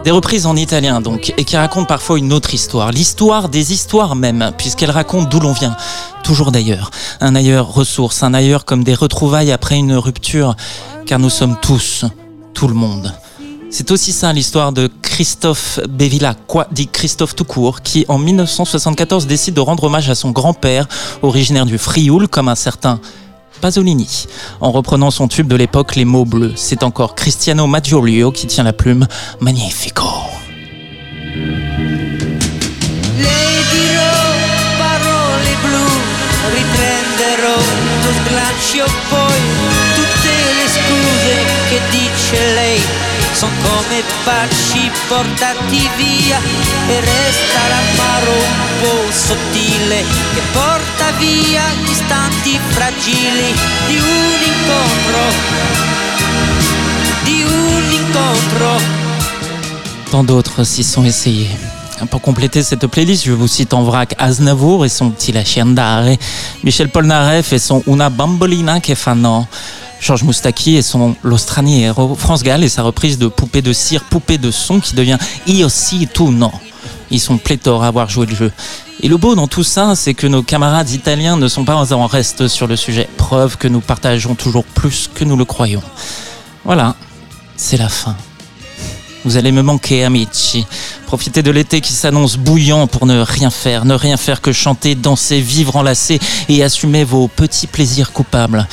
Des 0.05 0.11
reprises 0.11 0.45
en 0.45 0.55
italien 0.55 1.01
donc, 1.01 1.33
et 1.35 1.43
qui 1.43 1.57
racontent 1.57 1.85
parfois 1.85 2.17
une 2.17 2.31
autre 2.31 2.53
histoire, 2.53 2.91
l'histoire 2.91 3.49
des 3.49 3.73
histoires 3.73 4.15
même, 4.15 4.51
puisqu'elles 4.57 4.91
racontent 4.91 5.27
d'où 5.27 5.41
l'on 5.41 5.51
vient, 5.51 5.75
toujours 6.23 6.53
d'ailleurs, 6.53 6.89
un 7.19 7.35
ailleurs 7.35 7.73
ressource, 7.73 8.23
un 8.23 8.33
ailleurs 8.33 8.63
comme 8.63 8.85
des 8.85 8.93
retrouvailles 8.93 9.51
après 9.51 9.75
une 9.75 9.95
rupture, 9.95 10.55
car 11.05 11.19
nous 11.19 11.29
sommes 11.29 11.57
tous, 11.61 12.05
tout 12.53 12.69
le 12.69 12.75
monde. 12.75 13.13
C'est 13.71 13.91
aussi 13.91 14.11
ça 14.11 14.33
l'histoire 14.33 14.71
de 14.71 14.89
Christophe 15.01 15.79
Bévila, 15.87 16.35
quoi 16.47 16.67
dit 16.71 16.87
Christophe 16.87 17.35
tout 17.35 17.43
court, 17.43 17.81
qui 17.81 18.05
en 18.07 18.17
1974 18.17 19.27
décide 19.27 19.53
de 19.53 19.61
rendre 19.61 19.83
hommage 19.83 20.09
à 20.09 20.15
son 20.15 20.31
grand-père, 20.31 20.87
originaire 21.21 21.65
du 21.65 21.77
Frioul, 21.77 22.27
comme 22.27 22.49
un 22.49 22.55
certain 22.55 22.99
Pasolini. 23.61 24.25
En 24.61 24.71
reprenant 24.71 25.11
son 25.11 25.27
tube 25.27 25.47
de 25.47 25.55
l'époque, 25.55 25.95
Les 25.95 26.05
mots 26.05 26.25
bleus, 26.25 26.53
c'est 26.55 26.83
encore 26.83 27.13
Cristiano 27.15 27.67
Maggiolio 27.67 28.31
qui 28.31 28.47
tient 28.47 28.63
la 28.63 28.73
plume. 28.73 29.05
Magnifico. 29.39 30.05
Sono 43.39 43.53
come 43.61 44.03
baci 44.25 44.91
portati 45.07 45.89
via 45.95 46.39
e 46.89 46.99
resta 46.99 47.59
l'amaro 47.69 48.33
un 48.33 48.81
po' 48.81 49.11
sottile 49.11 50.03
che 50.33 50.41
porta 50.51 51.11
via 51.17 51.61
gli 51.81 51.89
istanti 51.89 52.59
fragili 52.67 53.53
di 53.87 53.95
un 53.95 54.39
incontro, 54.43 55.19
di 57.23 57.43
un 57.43 57.91
incontro. 57.91 58.81
Tant 60.11 60.25
d'autres 60.25 60.65
s'y 60.65 60.83
sont 60.83 61.05
essayés. 61.05 61.55
Pour 62.09 62.21
compléter 62.21 62.61
cette 62.61 62.87
playlist, 62.87 63.23
je 63.23 63.31
vous 63.31 63.47
cite 63.47 63.73
en 63.73 63.83
vrac 63.83 64.15
Aznavour 64.17 64.83
et 64.83 64.89
son 64.89 65.11
petit 65.11 65.31
La 65.31 65.45
Chiendare, 65.45 66.17
Michel 66.65 66.89
Polnareff 66.89 67.53
et 67.53 67.59
son 67.59 67.83
Una 67.87 68.09
Bambolina 68.09 68.81
che 68.81 68.95
fanno, 68.95 69.47
Georges 69.99 70.23
Moustaki 70.23 70.75
et 70.77 70.81
son 70.81 71.15
Lo 71.23 71.37
Straniero, 71.37 72.15
France 72.15 72.43
Gall 72.43 72.63
et 72.63 72.69
sa 72.69 72.83
reprise 72.83 73.17
de 73.17 73.27
Poupée 73.27 73.61
de 73.61 73.73
cire, 73.73 74.03
Poupée 74.03 74.37
de 74.37 74.51
son 74.51 74.79
qui 74.79 74.95
devient 74.95 75.17
Io 75.47 75.69
si 75.69 76.07
tu 76.07 76.23
no. 76.23 76.51
Ils 77.11 77.19
sont 77.19 77.37
pléthores 77.37 77.83
à 77.83 77.87
avoir 77.87 78.09
joué 78.09 78.25
le 78.25 78.35
jeu. 78.35 78.51
Et 79.01 79.07
le 79.07 79.17
beau 79.17 79.35
dans 79.35 79.47
tout 79.47 79.63
ça, 79.63 79.95
c'est 79.95 80.13
que 80.13 80.27
nos 80.27 80.43
camarades 80.43 80.91
italiens 80.91 81.37
ne 81.37 81.47
sont 81.47 81.65
pas 81.65 81.75
en 81.93 82.07
reste 82.07 82.47
sur 82.47 82.67
le 82.67 82.75
sujet. 82.75 83.07
Preuve 83.17 83.57
que 83.57 83.67
nous 83.67 83.79
partageons 83.79 84.35
toujours 84.35 84.65
plus 84.65 85.09
que 85.13 85.23
nous 85.23 85.37
le 85.37 85.45
croyons. 85.45 85.81
Voilà, 86.65 86.95
c'est 87.55 87.77
la 87.77 87.89
fin. 87.89 88.15
Vous 89.25 89.37
allez 89.37 89.51
me 89.51 89.61
manquer, 89.61 90.03
amici. 90.05 90.65
Profitez 91.05 91.43
de 91.43 91.51
l'été 91.51 91.81
qui 91.81 91.93
s'annonce 91.93 92.37
bouillant 92.37 92.87
pour 92.87 93.05
ne 93.05 93.21
rien 93.21 93.49
faire, 93.49 93.83
ne 93.83 93.93
rien 93.93 94.15
faire 94.15 94.41
que 94.41 94.51
chanter, 94.51 94.95
danser, 94.95 95.41
vivre 95.41 95.75
enlacé 95.75 96.19
et 96.47 96.63
assumer 96.63 97.03
vos 97.03 97.27
petits 97.27 97.67
plaisirs 97.67 98.13
coupables. 98.13 98.67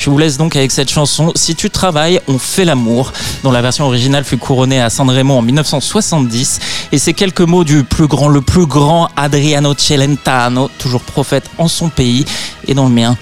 Je 0.00 0.08
vous 0.08 0.16
laisse 0.16 0.38
donc 0.38 0.56
avec 0.56 0.70
cette 0.70 0.90
chanson 0.90 1.30
Si 1.34 1.54
tu 1.54 1.68
travailles, 1.68 2.22
on 2.26 2.38
fait 2.38 2.64
l'amour, 2.64 3.12
dont 3.42 3.52
la 3.52 3.60
version 3.60 3.84
originale 3.84 4.24
fut 4.24 4.38
couronnée 4.38 4.80
à 4.80 4.88
San 4.88 5.10
en 5.10 5.42
1970. 5.42 6.58
Et 6.90 6.96
ces 6.96 7.12
quelques 7.12 7.42
mots 7.42 7.64
du 7.64 7.84
plus 7.84 8.06
grand, 8.06 8.28
le 8.28 8.40
plus 8.40 8.64
grand 8.64 9.10
Adriano 9.14 9.74
Celentano, 9.76 10.70
toujours 10.78 11.02
prophète 11.02 11.50
en 11.58 11.68
son 11.68 11.90
pays 11.90 12.24
et 12.66 12.72
dans 12.72 12.88
le 12.88 12.94
mien. 12.94 13.14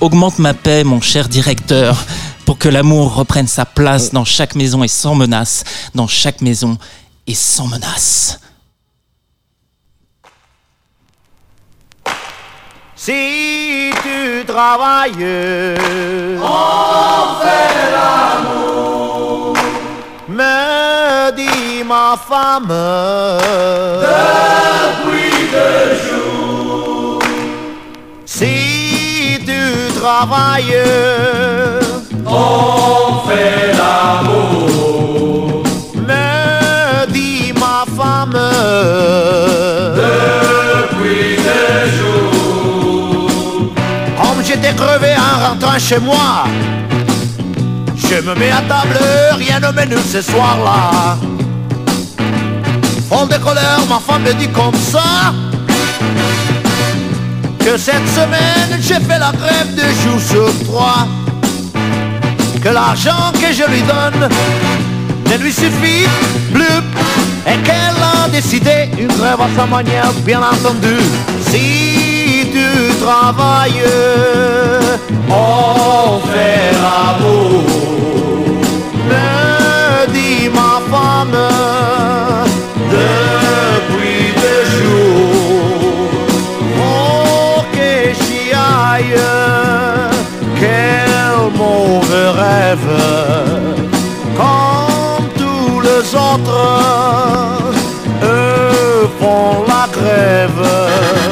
Augmente 0.00 0.38
ma 0.40 0.52
paix, 0.52 0.84
mon 0.84 1.00
cher 1.00 1.26
directeur, 1.26 2.04
pour 2.44 2.58
que 2.58 2.68
l'amour 2.68 3.14
reprenne 3.14 3.48
sa 3.48 3.64
place 3.64 4.12
dans 4.12 4.26
chaque 4.26 4.56
maison 4.56 4.84
et 4.84 4.88
sans 4.88 5.14
menace, 5.14 5.64
dans 5.94 6.06
chaque 6.06 6.42
maison 6.42 6.76
et 7.26 7.34
sans 7.34 7.66
menace. 7.66 8.40
Si 13.06 13.92
tu 14.02 14.46
travailles, 14.46 15.26
on 16.40 17.36
fait 17.42 17.92
l'amour. 17.94 19.52
Me 20.26 21.30
dit 21.36 21.84
ma 21.84 22.16
femme, 22.26 22.72
depuis 24.00 25.36
deux 25.52 25.88
jours. 26.08 27.20
Si 28.24 29.38
tu 29.44 29.62
travailles, 30.00 30.80
on 32.24 33.20
fait 33.28 33.66
l'amour. 33.80 35.62
Me 36.08 37.06
dit 37.12 37.52
ma 37.52 37.84
femme, 37.98 38.38
depuis 39.94 41.36
deux 41.36 41.84
jours. 41.98 42.13
Crevé 44.76 45.14
en 45.16 45.48
rentrant 45.48 45.78
chez 45.78 45.98
moi, 45.98 46.44
je 47.96 48.16
me 48.22 48.34
mets 48.34 48.50
à 48.50 48.60
table, 48.62 48.98
rien 49.36 49.60
ne 49.60 49.70
menu 49.72 49.96
ce 50.12 50.20
soir-là. 50.20 51.16
Fond 53.08 53.26
de 53.26 53.36
colère, 53.36 53.80
ma 53.88 54.00
femme 54.00 54.22
me 54.22 54.32
dit 54.34 54.48
comme 54.48 54.74
ça 54.74 55.32
que 57.64 57.78
cette 57.78 58.08
semaine 58.08 58.80
j'ai 58.80 59.00
fait 59.00 59.18
la 59.18 59.32
grève 59.32 59.74
de 59.74 59.82
jours 60.02 60.20
sur 60.20 60.64
trois. 60.64 61.06
Que 62.62 62.68
l'argent 62.68 63.32
que 63.34 63.52
je 63.52 63.70
lui 63.70 63.82
donne 63.82 64.28
ne 65.30 65.42
lui 65.42 65.52
suffit 65.52 66.06
plus 66.52 66.82
et 67.46 67.56
qu'elle 67.62 68.02
a 68.02 68.28
décidé 68.28 68.90
une 68.98 69.08
grève 69.08 69.40
à 69.40 69.48
sa 69.56 69.66
manière, 69.66 70.12
bien 70.24 70.40
entendu. 70.40 70.96
Si 71.50 71.93
tu 73.04 73.10
travailles, 73.10 73.84
on 75.28 76.20
l'amour. 76.82 77.62
Me 79.08 80.06
dit 80.12 80.48
ma 80.48 80.74
femme 80.90 81.38
depuis 82.90 84.32
deux 84.42 84.64
jours. 84.78 86.10
Oh 86.80 87.62
que 87.72 87.92
j'y 88.20 88.44
aille, 88.52 89.20
quel 90.58 91.12
mauvais 91.58 92.30
rêve. 92.42 92.94
Comme 94.36 95.28
tous 95.36 95.80
les 95.80 96.04
autres, 96.14 96.62
eux 98.22 99.08
font 99.20 99.64
la 99.68 99.84
grève. 99.92 101.23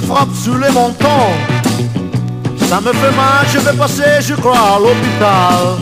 Frappe 0.00 0.34
sous 0.34 0.56
les 0.56 0.70
montants, 0.70 1.34
ça 2.68 2.80
me 2.80 2.92
fait 2.92 3.16
mal, 3.16 3.46
je 3.52 3.58
vais 3.58 3.76
passer, 3.76 4.20
je 4.20 4.34
crois, 4.34 4.76
à 4.76 4.78
l'hôpital. 4.78 5.76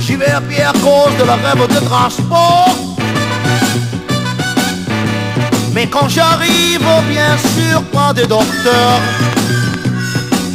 J'y 0.00 0.16
vais 0.16 0.30
à 0.30 0.40
pied 0.40 0.62
à 0.62 0.72
cause 0.72 1.16
de 1.18 1.24
la 1.24 1.36
grève 1.38 1.66
de 1.66 1.86
transport. 1.86 2.76
Mais 5.72 5.86
quand 5.86 6.08
j'arrive, 6.08 6.88
bien 7.08 7.36
sûr, 7.54 7.82
pas 7.92 8.12
de 8.12 8.22
docteur. 8.26 9.00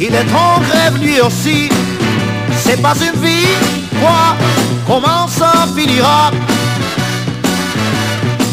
Il 0.00 0.14
est 0.14 0.32
en 0.34 0.60
grève 0.60 0.98
lui 1.00 1.20
aussi. 1.20 1.68
C'est 2.56 2.80
pas 2.80 2.94
une 2.94 3.20
vie, 3.20 3.56
quoi? 4.00 4.36
Comment 4.86 5.26
ça 5.28 5.66
finira? 5.76 6.30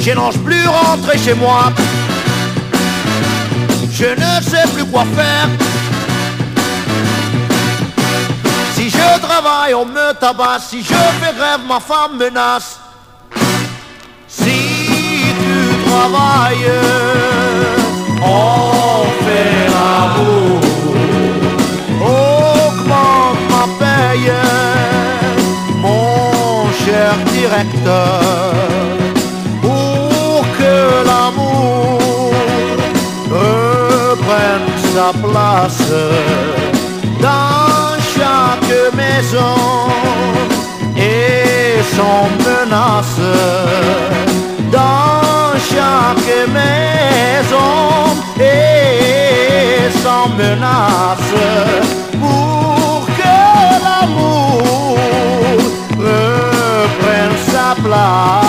Je 0.01 0.11
n'ose 0.11 0.38
plus 0.38 0.65
rentrer 0.67 1.17
chez 1.17 1.34
moi. 1.34 1.72
Je 4.02 4.08
ne 4.08 4.41
sais 4.41 4.68
plus 4.74 4.86
quoi 4.86 5.06
faire. 5.16 5.47
Si 8.74 8.89
je 8.89 9.20
travaille, 9.20 9.76
on 9.76 9.86
me 9.86 10.12
tabasse. 10.20 10.70
Si 10.70 10.82
je 10.82 10.88
fais 11.20 11.36
grève, 11.38 11.60
ma 11.68 11.80
femme 11.80 12.18
menace. 12.18 12.80
Si 14.28 14.60
tu 15.43 15.88
travailles, 15.88 16.72
on 18.24 19.04
fait 19.24 19.70
l'amour. 19.70 20.62
Augmente 22.02 23.38
ma 23.52 23.66
paye, 23.78 24.34
mon 25.76 26.66
cher 26.84 27.14
directeur, 27.36 28.30
place 35.14 35.91
dans 37.22 37.95
chaque 38.16 38.95
maison 38.95 39.55
et 40.95 41.82
sans 41.95 42.30
menace 42.45 43.20
dans 44.72 45.57
chaque 45.74 46.32
maison 46.53 48.16
et 48.39 49.89
sans 50.03 50.30
menace 50.30 51.34
pour 52.20 53.05
que 53.18 53.38
l'amour 53.84 54.97
reprenne 55.97 57.38
sa 57.51 57.76
place. 57.84 58.41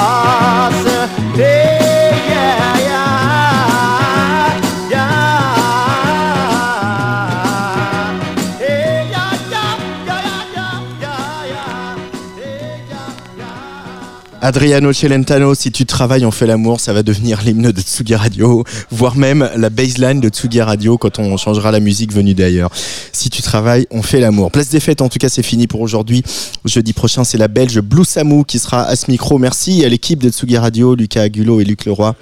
Adriano 14.44 14.92
Celentano, 14.92 15.54
si 15.54 15.70
tu 15.70 15.86
travailles, 15.86 16.26
on 16.26 16.32
fait 16.32 16.48
l'amour, 16.48 16.80
ça 16.80 16.92
va 16.92 17.04
devenir 17.04 17.42
l'hymne 17.42 17.70
de 17.70 17.80
Tsugi 17.80 18.16
Radio, 18.16 18.64
voire 18.90 19.14
même 19.14 19.48
la 19.56 19.70
baseline 19.70 20.18
de 20.18 20.28
Tsugi 20.28 20.60
Radio 20.60 20.98
quand 20.98 21.20
on 21.20 21.36
changera 21.36 21.70
la 21.70 21.78
musique 21.78 22.12
venue 22.12 22.34
d'ailleurs. 22.34 22.72
Si 23.12 23.30
tu 23.30 23.40
travailles, 23.40 23.86
on 23.92 24.02
fait 24.02 24.18
l'amour. 24.18 24.50
Place 24.50 24.68
des 24.68 24.80
fêtes, 24.80 25.00
en 25.00 25.08
tout 25.08 25.20
cas, 25.20 25.28
c'est 25.28 25.44
fini 25.44 25.68
pour 25.68 25.80
aujourd'hui. 25.80 26.24
Jeudi 26.64 26.92
prochain, 26.92 27.22
c'est 27.22 27.38
la 27.38 27.46
Belge 27.46 27.78
Blue 27.78 28.04
Samou 28.04 28.42
qui 28.42 28.58
sera 28.58 28.82
à 28.82 28.96
ce 28.96 29.08
micro. 29.12 29.38
Merci 29.38 29.84
à 29.84 29.88
l'équipe 29.88 30.20
de 30.20 30.28
Tsugi 30.28 30.58
Radio, 30.58 30.96
Lucas 30.96 31.22
Agulot 31.22 31.60
et 31.60 31.64
Luc 31.64 31.84
Leroy. 31.84 32.16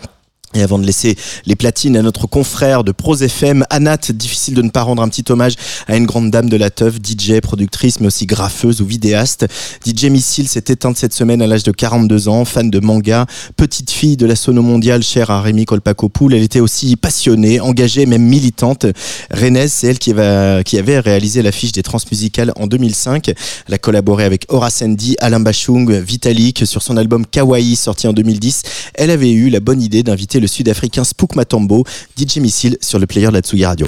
Et 0.52 0.62
avant 0.62 0.80
de 0.80 0.84
laisser 0.84 1.16
les 1.46 1.54
platines 1.54 1.96
à 1.96 2.02
notre 2.02 2.26
confrère 2.26 2.82
de 2.82 2.90
Pros 2.90 3.14
FM, 3.14 3.64
Anat, 3.70 3.98
difficile 4.12 4.54
de 4.54 4.62
ne 4.62 4.68
pas 4.70 4.82
rendre 4.82 5.00
un 5.00 5.08
petit 5.08 5.22
hommage 5.30 5.52
à 5.86 5.96
une 5.96 6.06
grande 6.06 6.32
dame 6.32 6.48
de 6.50 6.56
la 6.56 6.70
teuf, 6.70 6.96
DJ, 6.96 7.40
productrice, 7.40 8.00
mais 8.00 8.08
aussi 8.08 8.26
graffeuse 8.26 8.80
ou 8.80 8.84
vidéaste. 8.84 9.46
DJ 9.86 10.06
Missile 10.06 10.48
s'est 10.48 10.64
éteinte 10.66 10.96
cette 10.96 11.14
semaine 11.14 11.40
à 11.40 11.46
l'âge 11.46 11.62
de 11.62 11.70
42 11.70 12.26
ans, 12.26 12.44
fan 12.44 12.68
de 12.68 12.80
manga, 12.80 13.26
petite 13.56 13.92
fille 13.92 14.16
de 14.16 14.26
la 14.26 14.34
sono 14.34 14.60
mondiale 14.60 15.04
chère 15.04 15.30
à 15.30 15.40
Rémi 15.40 15.66
Kolpakopoul. 15.66 16.34
Elle 16.34 16.42
était 16.42 16.58
aussi 16.58 16.96
passionnée, 16.96 17.60
engagée, 17.60 18.04
même 18.04 18.24
militante. 18.24 18.86
Rennes, 19.30 19.68
c'est 19.68 19.86
elle 19.86 20.00
qui, 20.00 20.12
va- 20.12 20.64
qui 20.64 20.78
avait 20.78 20.98
réalisé 20.98 21.42
l'affiche 21.42 21.70
des 21.70 21.84
transmusicales 21.84 22.52
en 22.56 22.66
2005. 22.66 23.28
Elle 23.68 23.74
a 23.74 23.78
collaboré 23.78 24.24
avec 24.24 24.46
Horace 24.48 24.82
Andy, 24.82 25.14
Alain 25.20 25.38
Bachung, 25.38 25.92
Vitalik 25.92 26.66
sur 26.66 26.82
son 26.82 26.96
album 26.96 27.24
Kawaii 27.24 27.76
sorti 27.76 28.08
en 28.08 28.12
2010. 28.12 28.62
Elle 28.94 29.10
avait 29.10 29.30
eu 29.30 29.48
la 29.48 29.60
bonne 29.60 29.80
idée 29.80 30.02
d'inviter 30.02 30.39
le 30.40 30.46
sud-africain 30.46 31.04
Spook 31.04 31.36
Matambo, 31.36 31.84
DJ 32.18 32.38
Missile 32.38 32.76
sur 32.80 32.98
le 32.98 33.06
player 33.06 33.28
de 33.28 33.32
la 33.32 33.40
Tsugi 33.40 33.64
Radio. 33.64 33.86